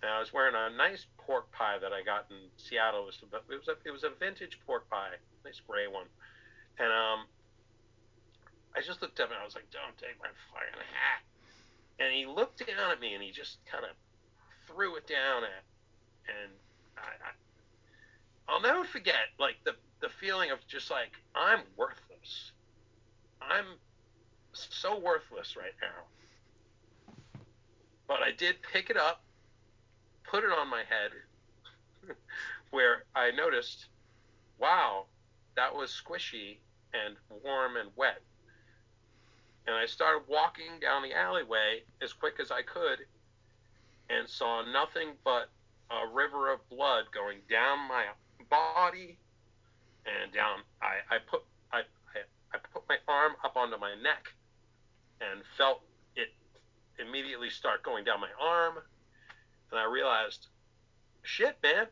[0.01, 3.03] and I was wearing a nice pork pie that I got in Seattle.
[3.03, 6.07] It was, it was a, it was a vintage pork pie, nice gray one,
[6.79, 7.25] and um,
[8.75, 11.23] I just looked up and I was like, "Don't take my fucking hat."
[11.99, 13.91] And he looked down at me and he just kind of
[14.67, 15.63] threw it down at,
[16.27, 16.51] and
[16.97, 22.51] I, I, I'll never forget like the the feeling of just like I'm worthless.
[23.41, 23.65] I'm
[24.53, 26.05] so worthless right now.
[28.07, 29.21] But I did pick it up,
[30.29, 31.11] put it on my head,
[32.71, 33.87] where I noticed,
[34.59, 35.07] wow,
[35.55, 36.59] that was squishy
[36.93, 38.19] and warm and wet.
[39.67, 42.99] And I started walking down the alleyway as quick as I could
[44.09, 45.49] and saw nothing but
[45.89, 48.05] a river of blood going down my
[48.49, 49.17] body
[50.05, 50.59] and down.
[50.81, 51.41] I, I put
[51.71, 52.21] I, I,
[52.53, 54.33] I put my arm up onto my neck
[55.21, 55.81] and felt
[56.15, 56.29] it
[56.99, 58.75] immediately start going down my arm,
[59.71, 60.47] and I realized,
[61.23, 61.87] shit, man,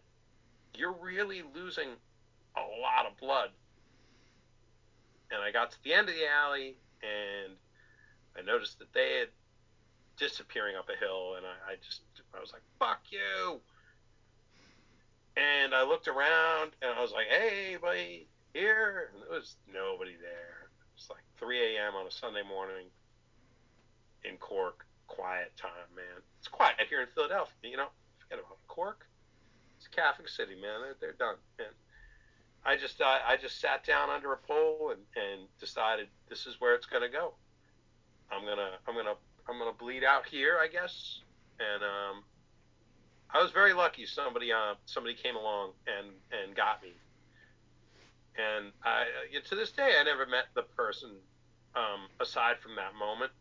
[0.76, 1.90] you're really losing
[2.56, 3.50] a lot of blood.
[5.32, 7.54] And I got to the end of the alley and
[8.38, 9.30] I noticed that they had
[10.18, 12.02] disappearing up a hill, and I, I just
[12.34, 13.60] I was like, "Fuck you!"
[15.36, 20.16] And I looked around, and I was like, "Hey, buddy, here!" And there was nobody
[20.22, 20.70] there.
[20.96, 21.96] It's like 3 a.m.
[21.96, 22.88] on a Sunday morning
[24.24, 24.86] in Cork.
[25.08, 26.24] Quiet time, man.
[26.40, 27.54] It's quiet here in Philadelphia.
[27.70, 27.90] You know,
[28.20, 29.06] forget about Cork.
[29.78, 30.82] It's a Catholic city, man.
[30.82, 31.68] They're, they're done, man.
[32.66, 36.60] I just uh, I just sat down under a pole and, and decided this is
[36.60, 37.34] where it's gonna go.
[38.32, 39.16] I'm gonna I'm gonna
[39.50, 41.20] I'm gonna bleed out here, I guess.
[41.60, 42.24] And um,
[43.30, 44.06] I was very lucky.
[44.06, 46.94] Somebody uh, somebody came along and and got me.
[48.38, 49.06] And I
[49.50, 51.12] to this day I never met the person
[51.76, 53.32] um, aside from that moment.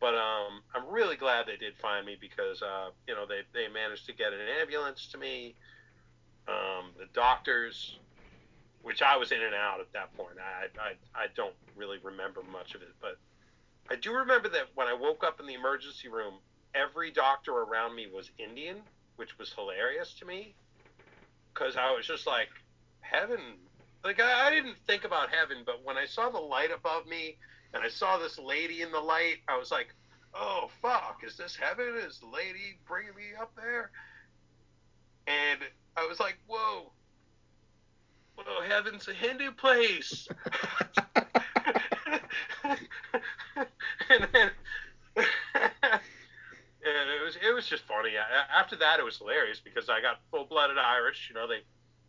[0.00, 3.72] But um, I'm really glad they did find me because uh, you know they, they
[3.72, 5.54] managed to get an ambulance to me.
[6.48, 7.98] Um, the doctors,
[8.82, 10.36] which I was in and out at that point.
[10.38, 13.18] I, I I don't really remember much of it, but
[13.90, 16.34] I do remember that when I woke up in the emergency room,
[16.74, 18.78] every doctor around me was Indian,
[19.16, 20.54] which was hilarious to me
[21.52, 22.48] because I was just like,
[23.12, 23.40] heaven.
[24.04, 27.36] Like, I, I didn't think about heaven, but when I saw the light above me
[27.74, 29.94] and I saw this lady in the light, I was like,
[30.34, 31.94] oh, fuck, is this heaven?
[31.96, 33.90] Is the lady bringing me up there?
[35.26, 35.60] And
[35.96, 36.38] I was like,
[38.72, 40.28] heaven's a Hindu place.
[44.08, 44.50] and then
[46.84, 48.10] and it was it was just funny.
[48.54, 51.28] After that, it was hilarious because I got full blooded Irish.
[51.28, 51.60] You know, they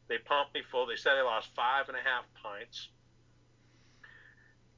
[0.07, 0.85] they pumped me full.
[0.85, 2.89] They said I lost five and a half pints,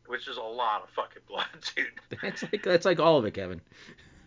[0.07, 1.87] which is a lot of fucking blood, dude.
[2.21, 3.61] That's like that's like all of it, Kevin.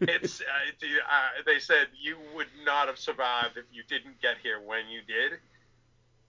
[0.00, 0.44] it's uh,
[0.80, 4.88] dude, uh, they said you would not have survived if you didn't get here when
[4.88, 5.40] you did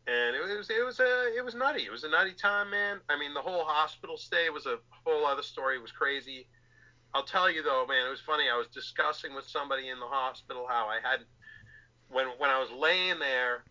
[0.07, 1.83] and it was it was a it was nutty.
[1.83, 2.99] It was a nutty time, man.
[3.09, 5.75] I mean, the whole hospital stay was a whole other story.
[5.75, 6.47] It was crazy.
[7.13, 8.45] I'll tell you though, man, it was funny.
[8.49, 11.21] I was discussing with somebody in the hospital how I had
[12.09, 13.63] when when I was laying there,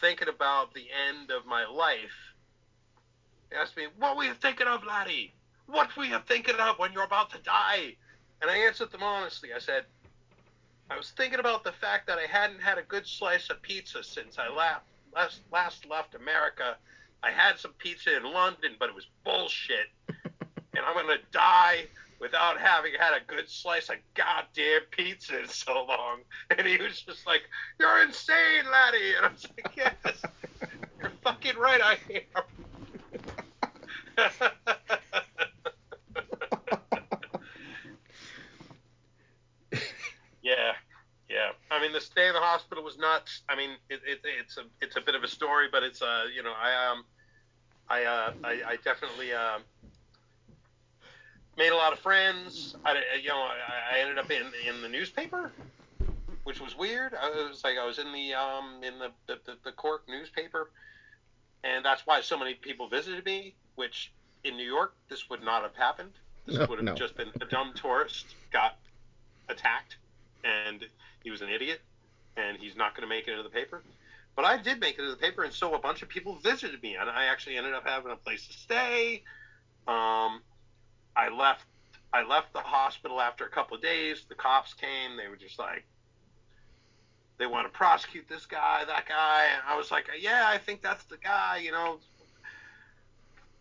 [0.00, 2.34] thinking about the end of my life,
[3.50, 5.34] he asked me, "What were you thinking of, laddie?
[5.66, 7.96] What were you thinking of when you're about to die?"
[8.40, 9.52] And I answered them honestly.
[9.52, 9.86] I said,
[10.90, 14.02] "I was thinking about the fact that I hadn't had a good slice of pizza
[14.02, 14.82] since I last
[15.14, 16.76] last, last left America.
[17.22, 21.86] I had some pizza in London, but it was bullshit, and I'm gonna die."
[22.20, 26.20] Without having had a good slice of goddamn pizza in so long.
[26.56, 27.42] And he was just like,
[27.80, 29.14] You're insane, laddie.
[29.16, 30.22] And I was like, Yes,
[31.00, 31.98] you're fucking right, I
[32.36, 32.44] am.
[39.72, 39.82] yeah,
[40.42, 40.72] yeah.
[41.72, 43.42] I mean, the stay in the hospital was nuts.
[43.48, 46.24] I mean, it, it, it's a it's a bit of a story, but it's uh,
[46.34, 47.04] you know, I um,
[47.88, 49.58] I uh, I, I definitely uh,
[51.56, 52.76] made a lot of friends.
[52.84, 55.50] I you know, I, I ended up in in the newspaper,
[56.44, 57.14] which was weird.
[57.14, 60.70] I was like, I was in the um in the the, the, the Cork newspaper,
[61.64, 63.54] and that's why so many people visited me.
[63.76, 64.12] Which
[64.44, 66.10] in New York, this would not have happened.
[66.44, 66.94] This No, would have no.
[66.94, 68.76] just been a dumb tourist got
[69.48, 69.96] attacked,
[70.44, 70.84] and
[71.24, 71.80] he was an idiot,
[72.36, 73.82] and he's not going to make it into the paper.
[74.34, 76.82] But I did make it into the paper, and so a bunch of people visited
[76.82, 79.22] me, and I actually ended up having a place to stay.
[79.86, 80.40] Um,
[81.16, 81.64] I left.
[82.14, 84.24] I left the hospital after a couple of days.
[84.28, 85.16] The cops came.
[85.16, 85.84] They were just like,
[87.38, 89.46] they want to prosecute this guy, that guy.
[89.52, 91.98] And I was like, yeah, I think that's the guy, you know.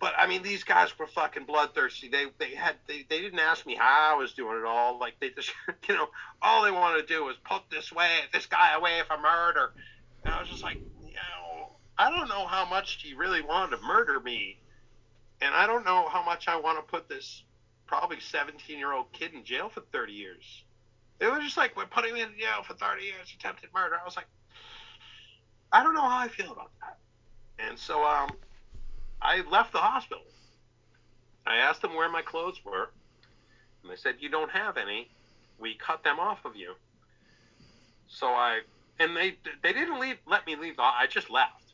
[0.02, 2.10] But I mean, these guys were fucking bloodthirsty.
[2.10, 5.00] They they had they, they didn't ask me how I was doing it all.
[5.00, 5.52] Like they just
[5.88, 6.10] you know
[6.42, 9.72] all they wanted to do was put this way this guy away for murder.
[10.26, 13.78] And I was just like, you know, I don't know how much he really wanted
[13.78, 14.58] to murder me,
[15.40, 17.44] and I don't know how much I want to put this
[17.86, 20.64] probably 17 year old kid in jail for 30 years.
[21.20, 23.96] It was just like we're putting him in jail for 30 years, attempted murder.
[24.02, 24.26] I was like,
[25.72, 26.98] I don't know how I feel about that.
[27.60, 28.32] And so um,
[29.22, 30.24] I left the hospital.
[31.46, 32.90] I asked them where my clothes were,
[33.82, 35.10] and they said you don't have any.
[35.60, 36.74] We cut them off of you.
[38.08, 38.62] So I
[39.00, 40.76] and they they didn't leave let me leave.
[40.80, 41.74] I just left.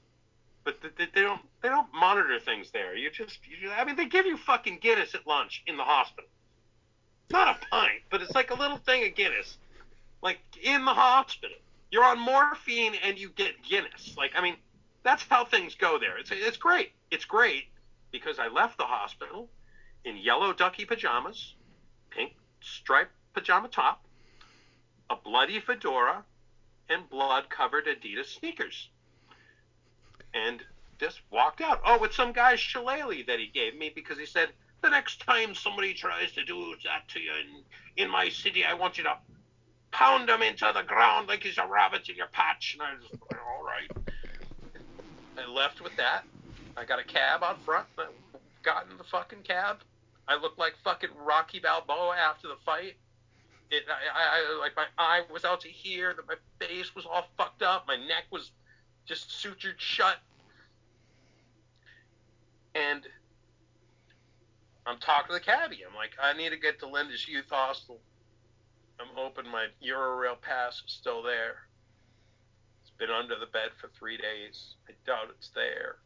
[0.64, 2.95] But they, they don't they don't monitor things there.
[2.95, 6.30] You just you, I mean they give you fucking Guinness at lunch in the hospital.
[7.26, 9.58] It's not a pint, but it's like a little thing of Guinness,
[10.22, 11.58] like in the hospital.
[11.89, 14.16] You're on morphine and you get Guinness.
[14.18, 14.56] Like I mean,
[15.04, 16.18] that's how things go there.
[16.18, 16.91] It's it's great.
[17.12, 17.66] It's great
[18.12, 19.50] because I left the hospital
[20.06, 21.56] in yellow ducky pajamas,
[22.10, 24.04] pink striped pajama top,
[25.10, 26.24] a bloody fedora,
[26.89, 28.89] and blood-covered Adidas sneakers,
[30.34, 30.62] and
[31.00, 31.82] just walked out.
[31.86, 34.50] Oh, with some guy's shillelagh that he gave me because he said
[34.82, 38.74] the next time somebody tries to do that to you in, in my city, I
[38.74, 39.18] want you to
[39.91, 42.78] pound him into the ground like he's a rabbit in your patch.
[42.80, 44.14] And I was like, all right.
[45.38, 46.24] I left with that.
[46.76, 47.88] I got a cab out front.
[47.98, 48.06] I
[48.64, 49.78] got in the fucking cab.
[50.28, 52.96] I looked like fucking Rocky Balboa after the fight.
[53.70, 56.14] It, I, I, like my eye was out to here.
[56.14, 57.86] That my face was all fucked up.
[57.88, 58.52] My neck was
[59.06, 60.18] just sutured shut.
[62.76, 63.04] And
[64.86, 65.80] I'm talking to the cabbie.
[65.88, 68.00] I'm like, I need to get to Linda's Youth Hostel.
[69.00, 71.68] I'm hoping my Eurorail pass is still there.
[73.00, 74.76] Been under the bed for three days.
[74.89, 75.98] I doubt it's there.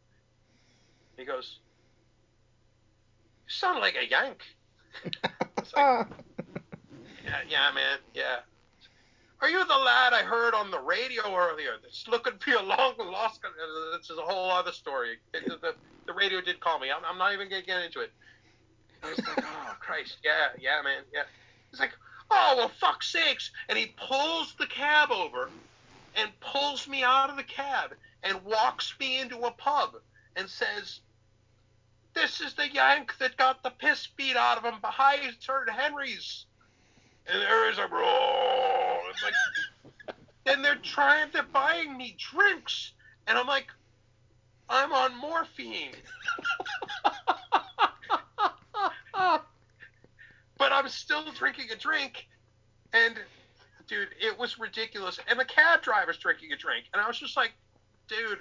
[1.18, 1.60] He goes,
[3.48, 4.39] You sound like a Yank.
[5.24, 5.32] Like,
[5.76, 6.06] yeah,
[7.50, 8.38] yeah, man, yeah.
[9.42, 12.94] Are you the lad I heard on the radio earlier that's looking for your long
[13.00, 13.39] lost?
[13.44, 15.18] Uh, this is a whole other story.
[15.34, 15.74] It- the,
[16.06, 16.92] the radio did call me.
[16.92, 18.12] I'm, I'm not even gonna get into it.
[19.04, 21.24] I was like, oh Christ, yeah, yeah, man, yeah.
[21.72, 21.92] He's like,
[22.30, 25.50] oh well, fuck sakes, and he pulls the cab over,
[26.16, 29.95] and pulls me out of the cab and walks me into a pub
[30.36, 31.01] and says,
[32.14, 36.45] "This is the Yank that got the piss beat out of him behind Sir Henry's."
[37.28, 39.01] And there is a roar.
[39.09, 39.34] It's like,
[40.45, 42.93] and they're trying, they're buying me drinks,
[43.28, 43.68] and I'm like,
[44.70, 45.95] I'm on morphine.
[50.57, 52.28] but I'm still drinking a drink,
[52.93, 53.20] and
[53.92, 55.20] dude, it was ridiculous.
[55.28, 57.52] And the cab driver's drinking a drink, and I was just like,
[58.08, 58.39] dude,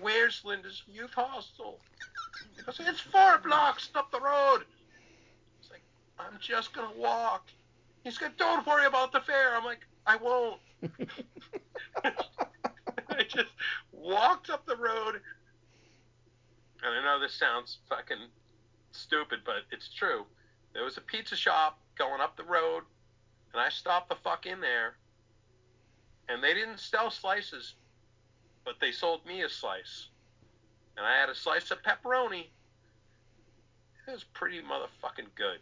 [0.00, 1.78] where's Linda's youth hostel?
[2.56, 4.60] He goes, it's four blocks up the road.
[5.60, 5.82] It's like,
[6.18, 7.48] I'm just gonna walk.
[8.02, 9.54] He's like, don't worry about the fare.
[9.54, 10.60] I'm like, I won't.
[12.04, 13.52] I just
[13.92, 15.20] walked up the road,
[16.82, 18.28] and I know this sounds fucking
[18.92, 20.24] stupid, but it's true.
[20.72, 22.84] There was a pizza shop going up the road,
[23.52, 24.94] and I stopped the fuck in there,
[26.28, 27.74] and they didn't sell slices.
[28.64, 30.08] but they sold me a slice,
[30.96, 32.46] and I had a slice of pepperoni.
[34.06, 35.60] It was pretty motherfucking good,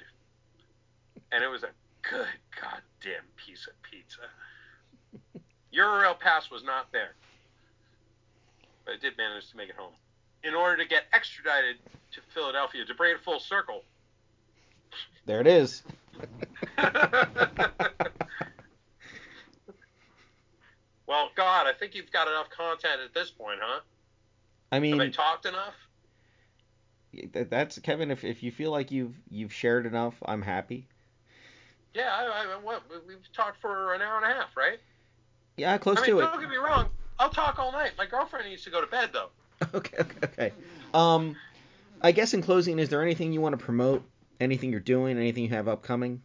[1.31, 1.71] and it was a
[2.03, 2.27] good
[2.61, 4.21] goddamn piece of pizza.
[5.75, 7.15] Eurail Pass was not there,
[8.85, 9.93] but I did manage to make it home.
[10.45, 11.77] In order to get extradited
[12.13, 13.83] to Philadelphia to bring it full circle.
[15.27, 15.83] There it is.
[21.07, 23.81] well, God, I think you've got enough content at this point, huh?
[24.73, 25.75] I mean, Have I talked enough?
[27.33, 28.11] That's Kevin.
[28.11, 30.89] If, if you feel like you've you've shared enough, I'm happy.
[31.95, 34.81] Yeah, I, I, what, we- we've talked for an hour and a half, right?
[35.57, 36.23] Yeah, close I mean, to it.
[36.23, 36.89] don't get me wrong.
[37.21, 37.93] I'll talk all night.
[37.97, 39.29] My girlfriend needs to go to bed, though.
[39.73, 40.53] Okay, okay, okay.
[40.93, 41.37] Um,
[42.03, 44.03] I guess in closing, is there anything you want to promote?
[44.41, 45.17] Anything you're doing?
[45.17, 46.23] Anything you have upcoming?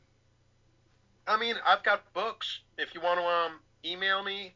[1.27, 2.61] I mean, I've got books.
[2.77, 4.55] If you want to um, email me,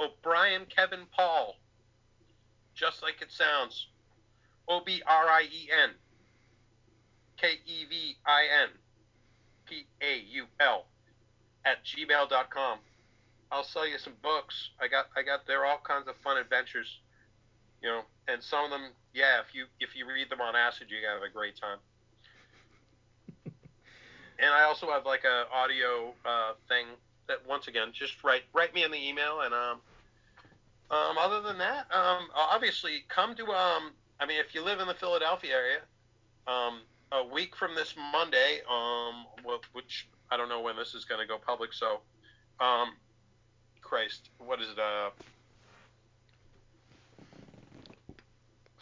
[0.00, 1.56] O'Brien Kevin Paul,
[2.74, 3.88] just like it sounds.
[4.66, 5.90] O B R I E N
[7.36, 8.70] K E V I N
[9.66, 10.86] P A U L
[11.64, 12.78] at gmail.com.
[13.52, 14.70] I'll sell you some books.
[14.80, 17.00] I got I got they're all kinds of fun adventures.
[17.82, 20.86] You know, and some of them, yeah, if you if you read them on acid,
[20.88, 21.78] you have a great time.
[24.38, 26.86] And I also have like a audio uh, thing
[27.28, 29.80] that once again, just write write me in the email and um
[30.90, 34.86] um other than that, um obviously come to um I mean if you live in
[34.86, 35.78] the Philadelphia area,
[36.46, 36.80] um
[37.12, 39.26] a week from this Monday, um
[39.72, 42.00] which I don't know when this is going to go public, so
[42.60, 42.88] um
[43.80, 45.10] Christ, what is it uh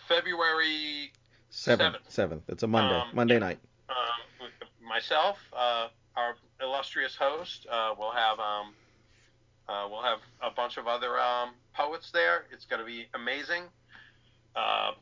[0.08, 1.12] February
[1.50, 1.96] Seventh.
[2.08, 2.42] Seventh.
[2.48, 2.94] It's a Monday.
[2.98, 3.58] Um, Monday night.
[3.90, 4.48] um,
[4.86, 8.74] myself, uh, our illustrious host, uh, we'll have um,
[9.68, 12.44] uh, we'll have a bunch of other um, poets there.
[12.52, 13.64] It's going to be amazing.
[14.54, 14.92] Uh,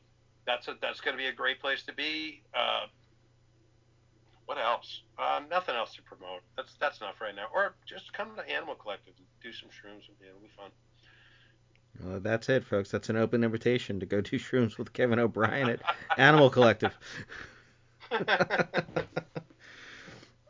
[0.47, 2.43] that's a, that's going to be a great place to be.
[2.55, 2.87] Uh,
[4.47, 5.03] what else?
[5.19, 6.41] Uh, nothing else to promote.
[6.57, 7.47] That's that's enough right now.
[7.55, 10.29] Or just come to Animal Collective and do some shrooms with me.
[10.29, 10.71] It'll be fun.
[12.03, 12.91] Well, that's it, folks.
[12.91, 15.81] That's an open invitation to go do shrooms with Kevin O'Brien at
[16.19, 16.97] Animal Collective.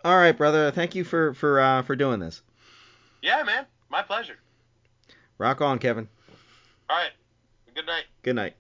[0.04, 0.70] All right, brother.
[0.70, 2.42] Thank you for for uh, for doing this.
[3.22, 3.66] yeah, man.
[3.90, 4.36] My pleasure.
[5.38, 6.08] Rock on, Kevin.
[6.88, 7.10] All right.
[7.74, 8.04] Good night.
[8.22, 8.54] Good night.